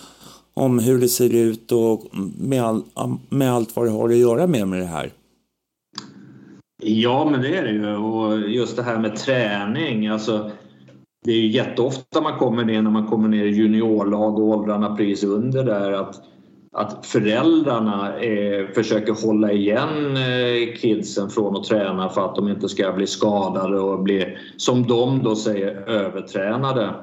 om 0.54 0.78
hur 0.78 1.00
det 1.00 1.08
ser 1.08 1.34
ut 1.34 1.72
och 1.72 2.02
med, 2.38 2.62
all, 2.62 2.82
med 3.28 3.52
allt 3.52 3.76
vad 3.76 3.86
det 3.86 3.90
har 3.90 4.08
att 4.08 4.16
göra 4.16 4.46
med, 4.46 4.68
med 4.68 4.80
det 4.80 4.86
här? 4.86 5.10
Ja, 6.82 7.28
men 7.30 7.42
det 7.42 7.56
är 7.56 7.62
det 7.62 7.70
ju. 7.70 7.96
Och 7.96 8.50
just 8.50 8.76
det 8.76 8.82
här 8.82 8.98
med 8.98 9.16
träning. 9.16 10.06
Alltså, 10.06 10.50
det 11.24 11.32
är 11.32 11.36
ju 11.36 11.46
jätteofta 11.46 12.20
man 12.20 12.38
kommer 12.38 12.64
ner 12.64 12.82
när 12.82 12.90
man 12.90 13.06
kommer 13.06 13.28
ner 13.28 13.44
i 13.44 13.50
juniorlag 13.50 14.38
och 14.38 14.48
åldrarna 14.48 14.96
precis 14.96 15.24
under 15.24 15.64
där 15.64 15.92
att, 15.92 16.22
att 16.72 17.06
föräldrarna 17.06 18.18
eh, 18.18 18.66
försöker 18.74 19.26
hålla 19.26 19.52
igen 19.52 20.16
eh, 20.16 20.76
kidsen 20.76 21.30
från 21.30 21.56
att 21.56 21.64
träna 21.64 22.08
för 22.08 22.24
att 22.24 22.36
de 22.36 22.48
inte 22.48 22.68
ska 22.68 22.92
bli 22.92 23.06
skadade 23.06 23.80
och 23.80 24.02
bli, 24.02 24.36
som 24.56 24.86
de 24.86 25.22
då 25.22 25.36
säger, 25.36 25.88
övertränade. 25.88 26.94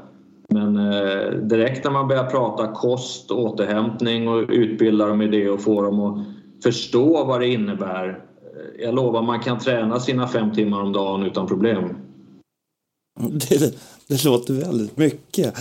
Men 0.49 0.77
eh, 0.77 1.31
direkt 1.31 1.83
när 1.83 1.91
man 1.91 2.07
börjar 2.07 2.25
prata 2.25 2.67
kost, 2.67 3.31
återhämtning 3.31 4.27
och 4.27 4.45
utbilda 4.49 5.05
dem 5.05 5.21
i 5.21 5.27
det 5.27 5.49
och 5.49 5.61
få 5.61 5.81
dem 5.81 5.99
att 5.99 6.25
förstå 6.63 7.23
vad 7.23 7.41
det 7.41 7.47
innebär 7.47 8.09
eh, 8.09 8.83
jag 8.83 8.95
lovar, 8.95 9.21
man 9.21 9.39
kan 9.39 9.59
träna 9.59 9.99
sina 9.99 10.27
fem 10.27 10.51
timmar 10.53 10.81
om 10.81 10.93
dagen 10.93 11.23
utan 11.23 11.47
problem. 11.47 11.83
Det, 13.49 13.75
det 14.07 14.25
låter 14.25 14.53
väldigt 14.53 14.97
mycket. 14.97 15.55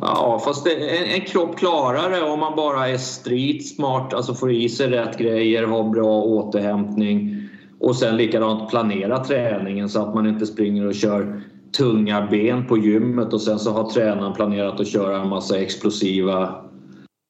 Ja, 0.00 0.42
fast 0.44 0.64
det, 0.64 0.98
en, 0.98 1.20
en 1.20 1.26
kropp 1.26 1.56
klarar 1.56 2.10
det 2.10 2.22
om 2.22 2.40
man 2.40 2.56
bara 2.56 2.88
är 2.88 2.96
street 2.96 3.66
smart, 3.66 4.14
alltså 4.14 4.34
får 4.34 4.52
i 4.52 4.68
sig 4.68 4.88
rätt 4.90 5.18
grejer, 5.18 5.66
har 5.66 5.84
bra 5.84 6.22
återhämtning 6.22 7.36
och 7.80 7.96
sen 7.96 8.16
likadant 8.16 8.70
planera 8.70 9.24
träningen 9.24 9.88
så 9.88 10.02
att 10.02 10.14
man 10.14 10.26
inte 10.26 10.46
springer 10.46 10.86
och 10.86 10.94
kör 10.94 11.42
tunga 11.76 12.28
ben 12.30 12.66
på 12.66 12.78
gymmet 12.78 13.32
och 13.32 13.42
sen 13.42 13.58
så 13.58 13.72
har 13.72 13.90
tränaren 13.90 14.32
planerat 14.32 14.80
att 14.80 14.88
köra 14.88 15.20
en 15.20 15.28
massa 15.28 15.58
explosiva 15.58 16.68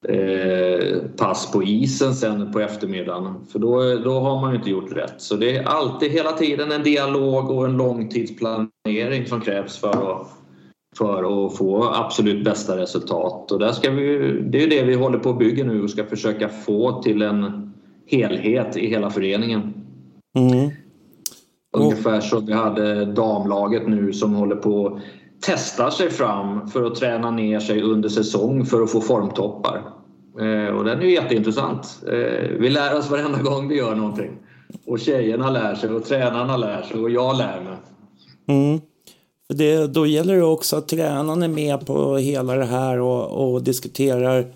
Eh, 0.08 0.98
pass 1.16 1.52
på 1.52 1.62
isen 1.62 2.14
sen 2.14 2.52
på 2.52 2.60
eftermiddagen. 2.60 3.34
För 3.52 3.58
då, 3.58 3.98
då 4.04 4.20
har 4.20 4.40
man 4.40 4.50
ju 4.50 4.56
inte 4.56 4.70
gjort 4.70 4.92
rätt. 4.92 5.14
Så 5.18 5.36
det 5.36 5.56
är 5.56 5.64
alltid 5.64 6.12
hela 6.12 6.32
tiden 6.32 6.72
en 6.72 6.82
dialog 6.82 7.50
och 7.50 7.64
en 7.64 7.76
långtidsplanering 7.76 9.26
som 9.26 9.40
krävs 9.40 9.78
för 9.78 9.88
att, 9.88 10.26
för 10.98 11.46
att 11.46 11.56
få 11.56 11.84
absolut 11.84 12.44
bästa 12.44 12.76
resultat. 12.76 13.52
Och 13.52 13.58
där 13.58 13.72
ska 13.72 13.90
vi, 13.90 14.32
det 14.50 14.64
är 14.64 14.70
det 14.70 14.82
vi 14.82 14.94
håller 14.94 15.18
på 15.18 15.30
att 15.30 15.38
bygga 15.38 15.64
nu 15.64 15.82
och 15.82 15.90
ska 15.90 16.04
försöka 16.04 16.48
få 16.48 17.02
till 17.02 17.22
en 17.22 17.72
helhet 18.06 18.76
i 18.76 18.87
hela 18.87 19.11
föreningen. 19.11 19.74
Mm. 20.38 20.70
Ungefär 21.76 22.20
som 22.20 22.46
vi 22.46 22.52
hade 22.52 23.04
damlaget 23.04 23.88
nu 23.88 24.12
som 24.12 24.34
håller 24.34 24.56
på 24.56 25.00
testar 25.40 25.90
sig 25.90 26.11
fram 26.11 26.68
för 26.68 26.84
att 26.84 26.94
träna 26.94 27.30
ner 27.30 27.61
sig 27.61 27.82
under 27.82 28.08
säsong 28.08 28.64
för 28.64 28.82
att 28.82 28.90
få 28.90 29.00
formtoppar. 29.00 29.82
Eh, 30.40 30.76
och 30.76 30.84
den 30.84 30.98
är 30.98 31.02
ju 31.02 31.12
jätteintressant. 31.12 32.02
Eh, 32.06 32.48
vi 32.61 32.70
lär 32.70 32.98
oss 32.98 33.11
varenda 33.11 33.42
gång 33.42 33.68
vi 33.68 33.76
gör 33.76 33.94
någonting. 33.94 34.30
Och 34.87 34.98
tjejerna 34.98 35.50
lär 35.50 35.74
sig 35.74 35.90
och 35.90 36.04
tränarna 36.04 36.56
lär 36.56 36.82
sig 36.82 37.00
och 37.00 37.11
jag 37.11 37.37
lär 37.37 37.61
mig. 37.61 37.76
Mm. 38.48 38.80
Det, 39.54 39.87
då 39.87 40.06
gäller 40.06 40.37
det 40.37 40.42
också 40.42 40.76
att 40.76 40.88
tränaren 40.88 41.42
är 41.42 41.48
med 41.48 41.87
på 41.87 42.16
hela 42.16 42.54
det 42.54 42.64
här 42.64 43.00
och, 43.00 43.52
och 43.52 43.62
diskuterar 43.62 44.54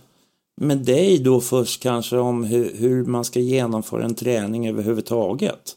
med 0.61 0.78
dig 0.78 1.18
då 1.18 1.40
först 1.40 1.83
kanske 1.83 2.18
om 2.18 2.44
hur, 2.44 2.70
hur 2.74 3.05
man 3.05 3.24
ska 3.24 3.40
genomföra 3.40 4.05
en 4.05 4.14
träning 4.14 4.68
överhuvudtaget. 4.68 5.76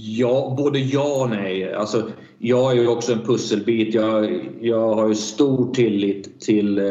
Ja, 0.00 0.54
både 0.58 0.78
ja 0.78 1.22
och 1.22 1.30
nej. 1.30 1.74
Alltså, 1.74 2.10
jag 2.38 2.72
är 2.72 2.76
ju 2.76 2.88
också 2.88 3.12
en 3.12 3.20
pusselbit. 3.20 3.94
Jag, 3.94 4.48
jag 4.60 4.94
har 4.94 5.08
ju 5.08 5.14
stor 5.14 5.74
tillit 5.74 6.40
till 6.40 6.78
eh, 6.78 6.84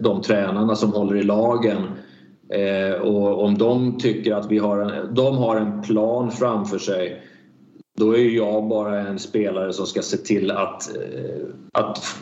de 0.00 0.22
tränarna 0.22 0.76
som 0.76 0.92
håller 0.92 1.16
i 1.16 1.22
lagen. 1.22 1.82
Eh, 2.48 3.00
och 3.00 3.44
om 3.44 3.58
de 3.58 3.98
tycker 3.98 4.34
att 4.34 4.50
vi 4.50 4.58
har 4.58 4.78
en, 4.78 5.14
de 5.14 5.36
har 5.36 5.56
en 5.56 5.82
plan 5.82 6.30
framför 6.30 6.78
sig 6.78 7.22
då 7.98 8.16
är 8.16 8.24
jag 8.24 8.68
bara 8.68 9.00
en 9.00 9.18
spelare 9.18 9.72
som 9.72 9.86
ska 9.86 10.02
se 10.02 10.16
till 10.16 10.50
att, 10.50 10.96
eh, 10.96 11.46
att 11.72 12.16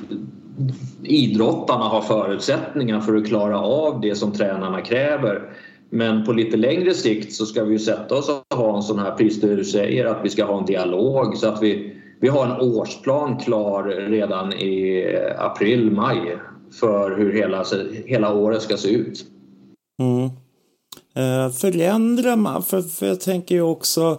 idrottarna 1.02 1.84
har 1.84 2.00
förutsättningar 2.02 3.00
för 3.00 3.16
att 3.16 3.26
klara 3.26 3.60
av 3.60 4.00
det 4.00 4.14
som 4.14 4.32
tränarna 4.32 4.80
kräver. 4.80 5.56
Men 5.90 6.24
på 6.24 6.32
lite 6.32 6.56
längre 6.56 6.94
sikt 6.94 7.32
så 7.32 7.46
ska 7.46 7.64
vi 7.64 7.78
sätta 7.78 8.14
oss 8.14 8.28
och 8.28 8.56
ha 8.56 8.76
en 8.76 8.82
sån 8.82 8.98
här, 8.98 9.10
precis 9.10 9.40
det 9.40 9.56
du 9.56 9.64
säger, 9.64 10.06
att 10.06 10.24
vi 10.24 10.28
ska 10.28 10.44
ha 10.44 10.58
en 10.58 10.66
dialog 10.66 11.36
så 11.36 11.48
att 11.48 11.62
vi, 11.62 11.96
vi 12.20 12.28
har 12.28 12.46
en 12.46 12.60
årsplan 12.60 13.36
klar 13.36 13.84
redan 13.84 14.52
i 14.52 15.04
april, 15.38 15.90
maj 15.90 16.36
för 16.80 17.16
hur 17.16 17.32
hela, 17.32 17.64
hela 18.04 18.34
året 18.34 18.62
ska 18.62 18.76
se 18.76 18.90
ut. 18.90 19.24
Mm. 20.00 20.30
Eh, 21.14 21.52
förändrar 21.52 22.36
man, 22.36 22.62
för, 22.62 22.82
för 22.82 23.06
jag 23.06 23.20
tänker 23.20 23.54
ju 23.54 23.62
också 23.62 24.00
eh, 24.00 24.18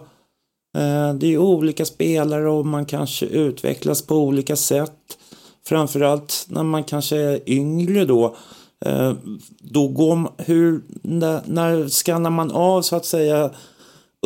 Eh, 0.74 1.14
det 1.14 1.26
är 1.26 1.38
olika 1.38 1.84
spelare 1.84 2.50
och 2.50 2.66
man 2.66 2.84
kanske 2.84 3.26
utvecklas 3.26 4.02
på 4.02 4.14
olika 4.16 4.56
sätt. 4.56 5.18
Framförallt 5.64 6.46
när 6.48 6.62
man 6.62 6.84
kanske 6.84 7.16
är 7.16 7.50
yngre 7.50 8.04
då. 8.04 8.36
Eh, 8.84 9.12
då 9.58 9.88
går, 9.88 10.32
hur, 10.38 10.82
när, 11.02 11.40
när 11.46 11.88
skannar 11.88 12.30
man 12.30 12.50
av 12.50 12.82
så 12.82 12.96
att 12.96 13.06
säga 13.06 13.50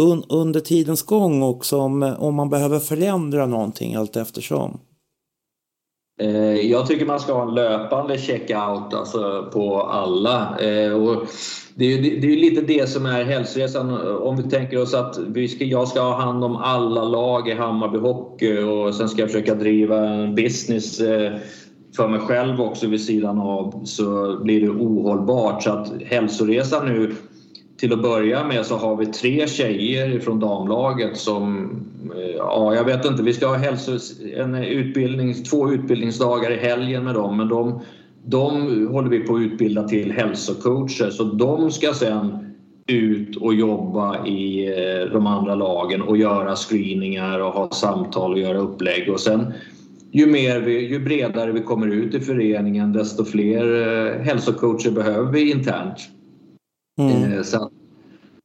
un, 0.01 0.25
under 0.29 0.61
tidens 0.61 1.03
gång 1.03 1.43
också 1.43 1.79
om, 1.79 2.03
om 2.03 2.35
man 2.35 2.51
behöver 2.51 2.79
förändra 2.79 3.47
någonting 3.47 3.95
allt 3.95 4.17
eftersom? 4.17 4.79
Eh, 6.19 6.71
jag 6.71 6.87
tycker 6.87 7.07
man 7.07 7.21
ska 7.21 7.33
ha 7.33 7.49
en 7.49 7.55
löpande 7.55 8.19
checkout 8.19 8.95
alltså 8.95 9.51
på 9.53 9.81
alla. 9.81 10.59
Eh, 10.61 10.93
och 10.93 11.27
det 11.75 11.85
är, 11.85 12.21
det 12.21 12.33
är 12.33 12.37
lite 12.37 12.61
det 12.61 12.89
som 12.89 13.07
är 13.07 13.25
hälsoresan. 13.25 14.17
Om 14.17 14.37
vi 14.37 14.43
tänker 14.43 14.83
oss 14.83 14.95
att 14.95 15.19
vi 15.19 15.49
ska, 15.49 15.65
jag 15.65 15.89
ska 15.89 16.01
ha 16.01 16.21
hand 16.21 16.45
om 16.45 16.57
alla 16.57 17.05
lag 17.05 17.49
i 17.49 17.55
Hammarby 17.55 17.99
Hockey 17.99 18.59
och 18.59 18.95
sen 18.95 19.09
ska 19.09 19.21
jag 19.21 19.31
försöka 19.31 19.55
driva 19.55 20.09
en 20.09 20.35
business 20.35 21.01
eh, 21.01 21.33
för 21.97 22.09
mig 22.09 22.21
själv 22.21 22.61
också 22.61 22.87
vid 22.87 23.05
sidan 23.05 23.39
av 23.39 23.85
så 23.85 24.39
blir 24.43 24.61
det 24.61 24.69
ohållbart. 24.69 25.63
Så 25.63 25.71
att 25.71 26.03
hälsoresan 26.03 26.87
nu 26.87 27.15
till 27.77 27.93
att 27.93 28.03
börja 28.03 28.45
med 28.45 28.67
så 28.67 28.77
har 28.77 28.97
vi 28.97 29.07
tre 29.07 29.49
tjejer 29.49 30.21
från 30.21 30.41
damlaget 30.41 31.17
som, 31.17 31.71
eh, 32.17 32.37
ja 32.37 32.75
jag 32.75 32.85
vet 32.85 33.05
inte, 33.05 33.23
vi 33.23 33.33
ska 33.33 33.47
ha 33.47 33.57
hälso, 33.57 33.99
en 34.37 34.55
utbildning, 34.55 35.35
två 35.45 35.73
utbildningsdagar 35.73 36.51
i 36.51 36.57
helgen 36.57 37.05
med 37.05 37.15
dem 37.15 37.37
men 37.37 37.49
de, 37.49 37.81
de 38.25 38.87
håller 38.87 39.11
vi 39.11 39.21
på 39.21 39.37
att 39.37 39.41
utbilda 39.41 39.89
till 39.89 40.13
hälsocoacher 40.13 41.11
så 41.11 41.25
de 41.25 41.71
ska 41.71 41.95
sen 41.95 42.47
ut 42.87 43.37
och 43.37 43.55
jobba 43.55 44.27
i 44.27 44.67
eh, 44.67 45.13
de 45.13 45.27
andra 45.27 45.55
lagen 45.55 46.03
och 46.03 46.17
göra 46.17 46.57
screeningar 46.57 47.41
och 47.41 47.53
ha 47.53 47.71
samtal 47.71 48.33
och 48.33 48.39
göra 48.39 48.59
upplägg 48.59 49.09
och 49.13 49.21
sen 49.21 49.53
ju, 50.13 50.27
mer 50.27 50.61
vi, 50.61 50.89
ju 50.89 50.99
bredare 50.99 51.53
vi 51.53 51.61
kommer 51.61 51.87
ut 51.87 52.15
i 52.15 52.21
föreningen 52.21 52.93
desto 52.93 53.25
fler 53.25 53.87
eh, 53.87 54.23
hälsocoacher 54.23 54.91
behöver 54.91 55.33
vi 55.33 55.51
internt. 55.51 56.09
Mm. 57.01 57.45
Så, 57.45 57.66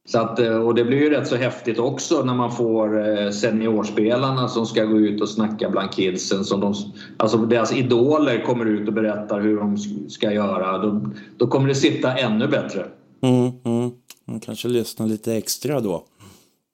så 0.08 0.18
att, 0.18 0.38
eh, 0.38 0.56
och 0.56 0.74
det 0.74 0.84
blir 0.84 0.98
ju 0.98 1.10
rätt 1.10 1.28
så 1.28 1.36
häftigt 1.36 1.78
också 1.78 2.22
när 2.24 2.34
man 2.34 2.52
får 2.52 3.30
seniorspelarna 3.30 4.48
som 4.48 4.66
ska 4.66 4.84
gå 4.84 4.98
ut 4.98 5.20
och 5.20 5.28
snacka 5.28 5.70
bland 5.70 5.92
kidsen. 5.92 6.44
Som 6.44 6.60
de, 6.60 6.74
alltså 7.16 7.38
deras 7.38 7.72
idoler 7.72 8.44
kommer 8.44 8.64
ut 8.64 8.88
och 8.88 8.94
berättar 8.94 9.40
hur 9.40 9.56
de 9.56 9.78
ska 10.08 10.32
göra. 10.32 10.78
Då, 10.78 11.00
då 11.36 11.46
kommer 11.46 11.68
det 11.68 11.74
sitta 11.74 12.16
ännu 12.16 12.48
bättre. 12.48 12.86
Mm, 13.22 13.52
mm. 13.64 13.90
Man 14.24 14.40
kanske 14.40 14.68
lyssnar 14.68 15.06
lite 15.06 15.34
extra 15.34 15.80
då. 15.80 16.04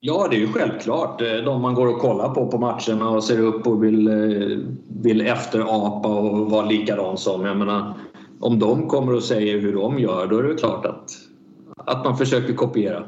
Ja, 0.01 0.27
det 0.31 0.37
är 0.37 0.41
ju 0.41 0.53
självklart. 0.53 1.23
Eh, 1.23 1.37
de 1.45 1.63
man 1.63 1.75
går 1.75 1.87
och 1.87 1.99
kollar 1.99 2.35
på 2.35 2.47
på 2.47 2.59
matcherna 2.59 3.11
och 3.11 3.25
ser 3.25 3.41
upp 3.41 3.67
och 3.67 3.85
vill, 3.85 4.09
eh, 4.09 4.59
vill 5.03 5.21
efterapa 5.21 6.09
och 6.09 6.51
vara 6.51 6.67
likadan 6.67 7.17
som. 7.17 7.45
Jag 7.45 7.57
menar, 7.57 7.95
om 8.41 8.59
de 8.59 8.89
kommer 8.89 9.15
och 9.15 9.23
säger 9.23 9.59
hur 9.61 9.73
de 9.73 9.99
gör, 9.99 10.27
då 10.27 10.39
är 10.39 10.43
det 10.43 10.55
klart 10.55 10.87
att, 10.87 11.11
att 11.77 12.05
man 12.05 12.17
försöker 12.17 12.55
kopiera. 12.55 13.05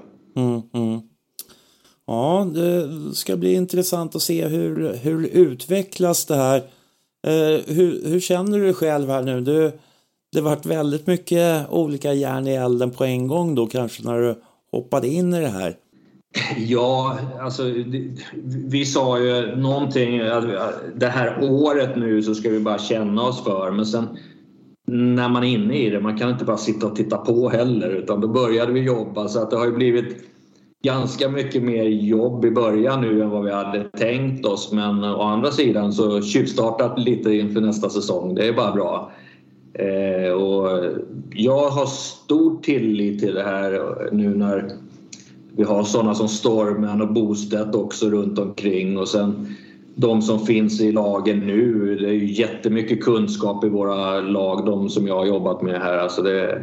Ja, 2.10 2.46
det 2.54 2.88
ska 3.14 3.36
bli 3.36 3.54
intressant 3.54 4.16
att 4.16 4.22
se 4.22 4.46
hur, 4.46 4.94
hur 5.02 5.26
utvecklas 5.26 6.26
det 6.26 6.36
här. 6.36 6.56
Eh, 7.26 7.60
hur, 7.66 8.08
hur 8.08 8.20
känner 8.20 8.58
du 8.58 8.64
dig 8.64 8.74
själv 8.74 9.08
här 9.08 9.22
nu? 9.22 9.40
Du, 9.40 9.72
det 10.32 10.40
vart 10.40 10.66
varit 10.66 10.66
väldigt 10.66 11.06
mycket 11.06 11.70
olika 11.70 12.12
järn 12.12 12.46
i 12.46 12.54
elden 12.54 12.90
på 12.90 13.04
en 13.04 13.28
gång 13.28 13.54
då 13.54 13.66
kanske 13.66 14.02
när 14.02 14.18
du 14.18 14.34
hoppade 14.72 15.08
in 15.08 15.34
i 15.34 15.40
det 15.40 15.48
här? 15.48 15.76
Ja, 16.58 17.18
alltså 17.40 17.62
vi 18.44 18.84
sa 18.84 19.18
ju 19.18 19.56
någonting, 19.56 20.18
det 20.94 21.08
här 21.08 21.38
året 21.42 21.96
nu 21.96 22.22
så 22.22 22.34
ska 22.34 22.50
vi 22.50 22.60
bara 22.60 22.78
känna 22.78 23.22
oss 23.22 23.44
för 23.44 23.70
men 23.70 23.86
sen 23.86 24.08
när 24.86 25.28
man 25.28 25.44
är 25.44 25.48
inne 25.48 25.74
i 25.74 25.90
det, 25.90 26.00
man 26.00 26.18
kan 26.18 26.30
inte 26.30 26.44
bara 26.44 26.56
sitta 26.56 26.86
och 26.86 26.96
titta 26.96 27.16
på 27.16 27.48
heller 27.48 27.88
utan 27.88 28.20
då 28.20 28.28
började 28.28 28.72
vi 28.72 28.80
jobba 28.80 29.28
så 29.28 29.42
att 29.42 29.50
det 29.50 29.56
har 29.56 29.66
ju 29.66 29.72
blivit 29.72 30.30
ganska 30.82 31.28
mycket 31.28 31.62
mer 31.62 31.84
jobb 31.84 32.44
i 32.44 32.50
början 32.50 33.00
nu 33.00 33.22
än 33.22 33.30
vad 33.30 33.44
vi 33.44 33.52
hade 33.52 33.84
tänkt 33.84 34.46
oss 34.46 34.72
men 34.72 35.04
å 35.04 35.22
andra 35.22 35.50
sidan 35.50 35.92
så 35.92 36.22
tjuvstartat 36.22 36.98
lite 36.98 37.34
inför 37.34 37.60
nästa 37.60 37.90
säsong, 37.90 38.34
det 38.34 38.48
är 38.48 38.52
bara 38.52 38.72
bra. 38.72 39.12
Eh, 39.72 40.32
och 40.32 40.84
jag 41.32 41.68
har 41.68 41.86
stor 41.86 42.60
tillit 42.62 43.20
till 43.20 43.34
det 43.34 43.42
här 43.42 43.80
nu 44.12 44.34
när 44.34 44.70
vi 45.56 45.62
har 45.62 45.84
sådana 45.84 46.14
som 46.14 46.28
Stormen 46.28 47.00
och 47.00 47.12
Bostedt 47.12 47.74
också 47.74 48.10
runt 48.10 48.38
omkring 48.38 48.98
och 48.98 49.08
sen 49.08 49.56
de 49.94 50.22
som 50.22 50.46
finns 50.46 50.80
i 50.80 50.92
lagen 50.92 51.38
nu. 51.38 51.96
Det 52.00 52.08
är 52.08 52.12
ju 52.12 52.32
jättemycket 52.32 53.04
kunskap 53.04 53.64
i 53.64 53.68
våra 53.68 54.20
lag, 54.20 54.66
de 54.66 54.88
som 54.88 55.06
jag 55.06 55.16
har 55.16 55.26
jobbat 55.26 55.62
med 55.62 55.80
här. 55.80 55.98
Alltså 55.98 56.22
det, 56.22 56.62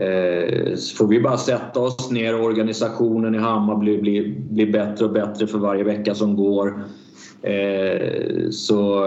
Eh, 0.00 0.76
så 0.76 0.96
får 0.96 1.06
vi 1.06 1.20
bara 1.20 1.38
sätta 1.38 1.80
oss 1.80 2.10
ner, 2.10 2.40
organisationen 2.40 3.34
i 3.34 3.38
Hammar 3.38 3.76
blir, 3.76 4.00
blir, 4.00 4.34
blir 4.50 4.72
bättre 4.72 5.04
och 5.04 5.12
bättre 5.12 5.46
för 5.46 5.58
varje 5.58 5.84
vecka 5.84 6.14
som 6.14 6.36
går. 6.36 6.84
Eh, 7.42 8.50
så 8.50 9.04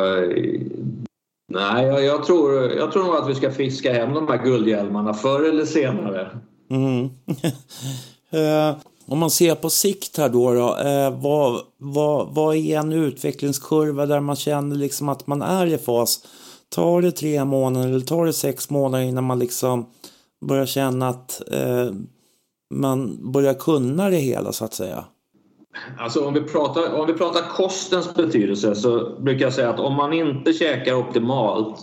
nej, 1.48 1.86
jag, 1.86 2.06
jag, 2.06 2.24
tror, 2.24 2.72
jag 2.72 2.92
tror 2.92 3.04
nog 3.04 3.16
att 3.16 3.30
vi 3.30 3.36
ska 3.36 3.52
fiska 3.52 3.94
hem 3.94 4.14
de 4.14 4.28
här 4.28 4.44
guldhjälmarna 4.44 5.14
förr 5.14 5.50
eller 5.50 5.66
senare. 5.66 6.28
Mm. 6.70 7.10
Eh, 8.34 8.76
om 9.06 9.20
man 9.20 9.30
ser 9.30 9.56
på 9.56 9.70
sikt 9.70 10.18
här 10.18 10.30
då, 10.30 10.54
då 10.54 10.78
eh, 10.78 11.20
vad, 11.20 11.62
vad, 11.78 12.34
vad 12.34 12.56
är 12.56 12.80
en 12.80 12.94
utvecklingskurva 12.94 14.06
där 14.06 14.20
man 14.20 14.36
känner 14.36 14.76
liksom 14.76 15.10
att 15.10 15.28
man 15.28 15.42
är 15.42 15.66
i 15.66 15.78
fas? 15.78 16.20
Tar 16.70 17.02
det 17.02 17.12
tre 17.12 17.46
månader 17.46 17.88
eller 17.88 18.00
tar 18.00 18.26
det 18.26 18.34
sex 18.34 18.70
månader 18.70 19.06
innan 19.06 19.24
man 19.24 19.40
liksom 19.40 19.86
börjar 20.48 20.66
känna 20.66 21.08
att 21.08 21.42
eh, 21.52 21.92
man 22.74 23.32
börjar 23.32 23.54
kunna 23.54 24.10
det 24.10 24.18
hela 24.18 24.52
så 24.52 24.66
att 24.66 24.74
säga? 24.74 25.06
Alltså 25.98 26.26
om 26.26 26.34
vi, 26.34 26.42
pratar, 26.42 26.94
om 26.94 27.08
vi 27.08 27.14
pratar 27.14 27.42
kostens 27.42 28.16
betydelse 28.16 28.76
så 28.76 29.20
brukar 29.20 29.46
jag 29.46 29.54
säga 29.54 29.70
att 29.70 29.80
om 29.80 29.94
man 29.94 30.14
inte 30.14 30.54
käkar 30.54 30.94
optimalt 30.94 31.76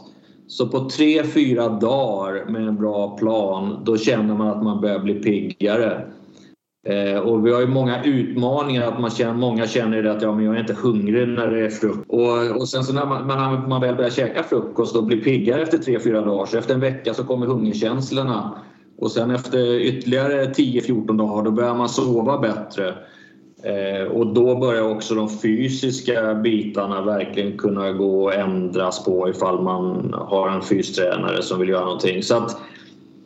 så 0.47 0.69
på 0.69 0.91
tre, 0.91 1.25
fyra 1.25 1.69
dagar 1.69 2.45
med 2.51 2.69
en 2.69 2.77
bra 2.77 3.17
plan 3.19 3.83
då 3.85 3.99
känner 3.99 4.35
man 4.35 4.49
att 4.49 4.63
man 4.63 4.81
börjar 4.81 4.99
bli 4.99 5.15
piggare. 5.15 6.13
Eh, 6.87 7.19
och 7.19 7.47
vi 7.47 7.53
har 7.53 7.61
ju 7.61 7.67
många 7.67 8.05
utmaningar. 8.05 8.89
att 8.89 9.01
man 9.01 9.11
känner, 9.11 9.35
Många 9.35 9.67
känner 9.67 10.05
att 10.05 10.23
ja, 10.23 10.35
men 10.35 10.45
jag 10.45 10.57
är 10.57 10.61
inte 10.61 10.75
hungrig 10.75 11.29
när 11.29 11.47
det 11.47 11.65
är 11.65 11.71
frukost. 11.71 12.05
Och, 12.09 12.61
och 12.61 12.69
sen 12.69 12.85
så 12.85 12.93
när 12.93 13.07
man, 13.07 13.27
man, 13.27 13.69
man 13.69 13.81
väl 13.81 13.97
börjar 13.97 14.11
käka 14.11 14.43
frukost 14.43 14.97
och 14.97 15.05
blir 15.05 15.21
piggare 15.21 15.63
efter 15.63 15.79
3-4 15.79 16.25
dagar 16.25 16.47
så 16.47 16.59
efter 16.59 16.75
en 16.75 16.81
vecka 16.81 17.15
så 17.15 17.25
kommer 17.25 17.47
hungerkänslorna. 17.47 18.59
Och 18.99 19.11
sen 19.11 19.31
efter 19.31 19.81
ytterligare 19.81 20.45
10-14 20.45 21.19
dagar 21.19 21.45
då 21.45 21.51
börjar 21.51 21.75
man 21.75 21.89
sova 21.89 22.39
bättre. 22.39 22.95
Eh, 23.63 24.07
och 24.07 24.27
då 24.27 24.57
börjar 24.57 24.83
också 24.83 25.15
de 25.15 25.29
fysiska 25.29 26.35
bitarna 26.35 27.03
verkligen 27.03 27.59
kunna 27.59 27.93
gå 27.93 28.25
och 28.25 28.35
ändras 28.35 29.05
på 29.05 29.29
ifall 29.29 29.63
man 29.63 30.15
har 30.15 30.49
en 30.49 30.63
fystränare 30.63 31.43
som 31.43 31.61
vill 31.61 31.69
göra 31.69 31.85
någonting. 31.85 32.23
Så 32.23 32.37
att 32.37 32.61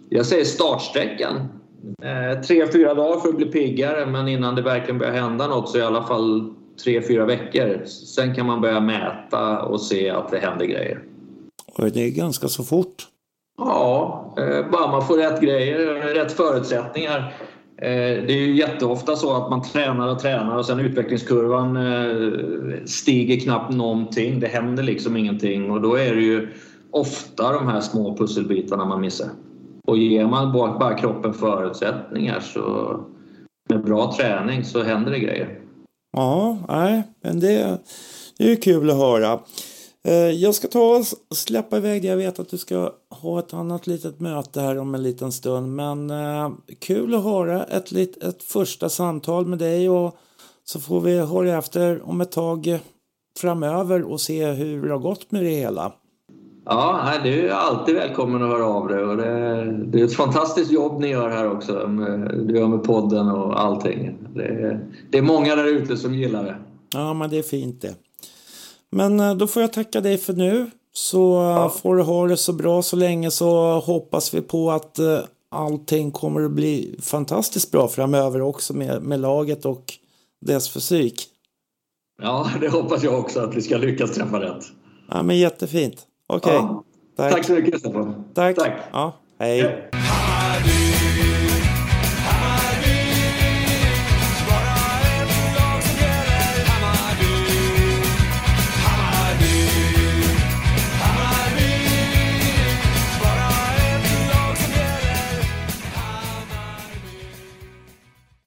jag 0.08 0.26
säger 0.26 0.44
startsträckan 0.44 1.48
tre, 2.46 2.66
fyra 2.72 2.94
dagar 2.94 3.20
för 3.20 3.28
att 3.28 3.36
bli 3.36 3.46
piggare 3.46 4.06
men 4.06 4.28
innan 4.28 4.54
det 4.54 4.62
verkligen 4.62 4.98
börjar 4.98 5.12
hända 5.12 5.48
något 5.48 5.68
så 5.68 5.78
i 5.78 5.82
alla 5.82 6.02
fall 6.02 6.54
tre, 6.84 7.02
fyra 7.02 7.24
veckor. 7.24 7.84
Sen 7.86 8.34
kan 8.34 8.46
man 8.46 8.60
börja 8.60 8.80
mäta 8.80 9.62
och 9.62 9.80
se 9.80 10.10
att 10.10 10.30
det 10.30 10.38
händer 10.38 10.66
grejer. 10.66 11.02
Och 11.78 11.90
det 11.90 12.00
är 12.00 12.10
ganska 12.10 12.48
så 12.48 12.62
fort. 12.62 13.06
Ja, 13.58 14.34
eh, 14.38 14.70
bara 14.70 14.90
man 14.90 15.06
får 15.06 15.16
rätt 15.16 15.40
grejer, 15.40 15.78
rätt 16.14 16.32
förutsättningar. 16.32 17.34
Eh, 17.76 18.24
det 18.26 18.32
är 18.32 18.46
ju 18.46 18.56
jätteofta 18.56 19.16
så 19.16 19.36
att 19.36 19.50
man 19.50 19.62
tränar 19.62 20.08
och 20.08 20.18
tränar 20.18 20.56
och 20.56 20.66
sen 20.66 20.80
utvecklingskurvan 20.80 21.76
eh, 21.76 22.84
stiger 22.84 23.40
knappt 23.40 23.74
någonting. 23.74 24.40
Det 24.40 24.46
händer 24.46 24.82
liksom 24.82 25.16
ingenting 25.16 25.70
och 25.70 25.80
då 25.80 25.94
är 25.94 26.14
det 26.14 26.22
ju 26.22 26.48
ofta 26.90 27.52
de 27.52 27.68
här 27.68 27.80
små 27.80 28.16
pusselbitarna 28.16 28.84
man 28.84 29.00
missar. 29.00 29.28
Och 29.86 29.98
ger 29.98 30.26
man 30.26 30.52
bara 30.52 30.98
kroppen 30.98 31.34
förutsättningar 31.34 32.40
så 32.40 32.96
med 33.68 33.84
bra 33.84 34.12
träning 34.12 34.64
så 34.64 34.82
händer 34.82 35.10
det 35.10 35.18
grejer. 35.18 35.60
Ja, 36.16 36.58
nej, 36.68 37.02
men 37.22 37.40
det, 37.40 37.78
det 38.38 38.52
är 38.52 38.56
kul 38.56 38.90
att 38.90 38.96
höra. 38.96 39.40
Eh, 40.08 40.14
jag 40.14 40.54
ska 40.54 40.68
ta 40.68 40.96
och 40.96 41.36
släppa 41.36 41.76
iväg 41.76 42.02
dig. 42.02 42.10
Jag 42.10 42.16
vet 42.16 42.38
att 42.38 42.48
du 42.48 42.58
ska 42.58 42.92
ha 43.10 43.38
ett 43.38 43.54
annat 43.54 43.86
litet 43.86 44.20
möte 44.20 44.60
här 44.60 44.78
om 44.78 44.94
en 44.94 45.02
liten 45.02 45.32
stund. 45.32 45.74
Men 45.74 46.10
eh, 46.10 46.50
kul 46.78 47.14
att 47.14 47.24
höra 47.24 47.64
ett, 47.64 47.92
ett 48.22 48.42
första 48.42 48.88
samtal 48.88 49.46
med 49.46 49.58
dig 49.58 49.90
och 49.90 50.16
så 50.64 50.80
får 50.80 51.00
vi 51.00 51.18
höra 51.18 51.58
efter 51.58 52.08
om 52.08 52.20
ett 52.20 52.32
tag 52.32 52.78
framöver 53.40 54.02
och 54.02 54.20
se 54.20 54.46
hur 54.46 54.86
det 54.86 54.92
har 54.92 54.98
gått 54.98 55.30
med 55.30 55.42
det 55.42 55.50
hela. 55.50 55.92
Ja, 56.66 57.12
du 57.22 57.48
är 57.48 57.52
alltid 57.52 57.94
välkommen 57.94 58.42
att 58.42 58.48
höra 58.48 58.66
av 58.66 58.88
dig. 58.88 59.02
Och 59.02 59.16
det, 59.16 59.64
det 59.86 60.00
är 60.00 60.04
ett 60.04 60.14
fantastiskt 60.14 60.70
jobb 60.70 61.00
ni 61.00 61.08
gör 61.08 61.28
här 61.28 61.50
också. 61.50 61.72
Du 62.46 62.58
gör 62.58 62.68
med 62.68 62.82
podden 62.82 63.28
och 63.28 63.60
allting. 63.60 64.18
Det, 64.34 64.80
det 65.10 65.18
är 65.18 65.22
många 65.22 65.56
där 65.56 65.64
ute 65.66 65.96
som 65.96 66.14
gillar 66.14 66.44
det. 66.44 66.56
Ja, 66.94 67.14
men 67.14 67.30
det 67.30 67.38
är 67.38 67.42
fint 67.42 67.82
det. 67.82 67.94
Men 68.90 69.20
eh, 69.20 69.34
då 69.34 69.46
får 69.46 69.62
jag 69.62 69.72
tacka 69.72 70.00
dig 70.00 70.18
för 70.18 70.32
nu. 70.32 70.70
Så 70.92 71.40
eh, 71.40 71.46
ja. 71.46 71.68
får 71.68 71.96
du 71.96 72.02
ha 72.02 72.26
det 72.26 72.36
så 72.36 72.52
bra 72.52 72.82
så 72.82 72.96
länge 72.96 73.30
så 73.30 73.80
hoppas 73.80 74.34
vi 74.34 74.40
på 74.40 74.70
att 74.70 74.98
eh, 74.98 75.18
allting 75.50 76.10
kommer 76.10 76.42
att 76.44 76.50
bli 76.50 76.98
fantastiskt 77.02 77.70
bra 77.70 77.88
framöver 77.88 78.40
också 78.40 78.74
med, 78.74 79.02
med 79.02 79.20
laget 79.20 79.64
och 79.64 79.92
dess 80.40 80.70
fysik. 80.70 81.22
Ja, 82.22 82.50
det 82.60 82.68
hoppas 82.68 83.02
jag 83.02 83.18
också 83.18 83.40
att 83.40 83.54
vi 83.54 83.62
ska 83.62 83.76
lyckas 83.76 84.14
träffa 84.14 84.40
rätt. 84.40 84.64
Ja, 85.10 85.22
men 85.22 85.38
jättefint. 85.38 86.06
Okej. 86.26 86.58
Okay. 86.58 86.62
Ja. 86.62 86.84
Tack. 87.16 87.34
Tack 87.34 87.44
så 87.44 87.52
mycket 87.52 87.80
Stefan. 87.80 88.24
Tack. 88.34 88.56
Tack. 88.56 88.72
Ja, 88.92 89.12
hej. 89.38 89.60
hej. 89.62 90.93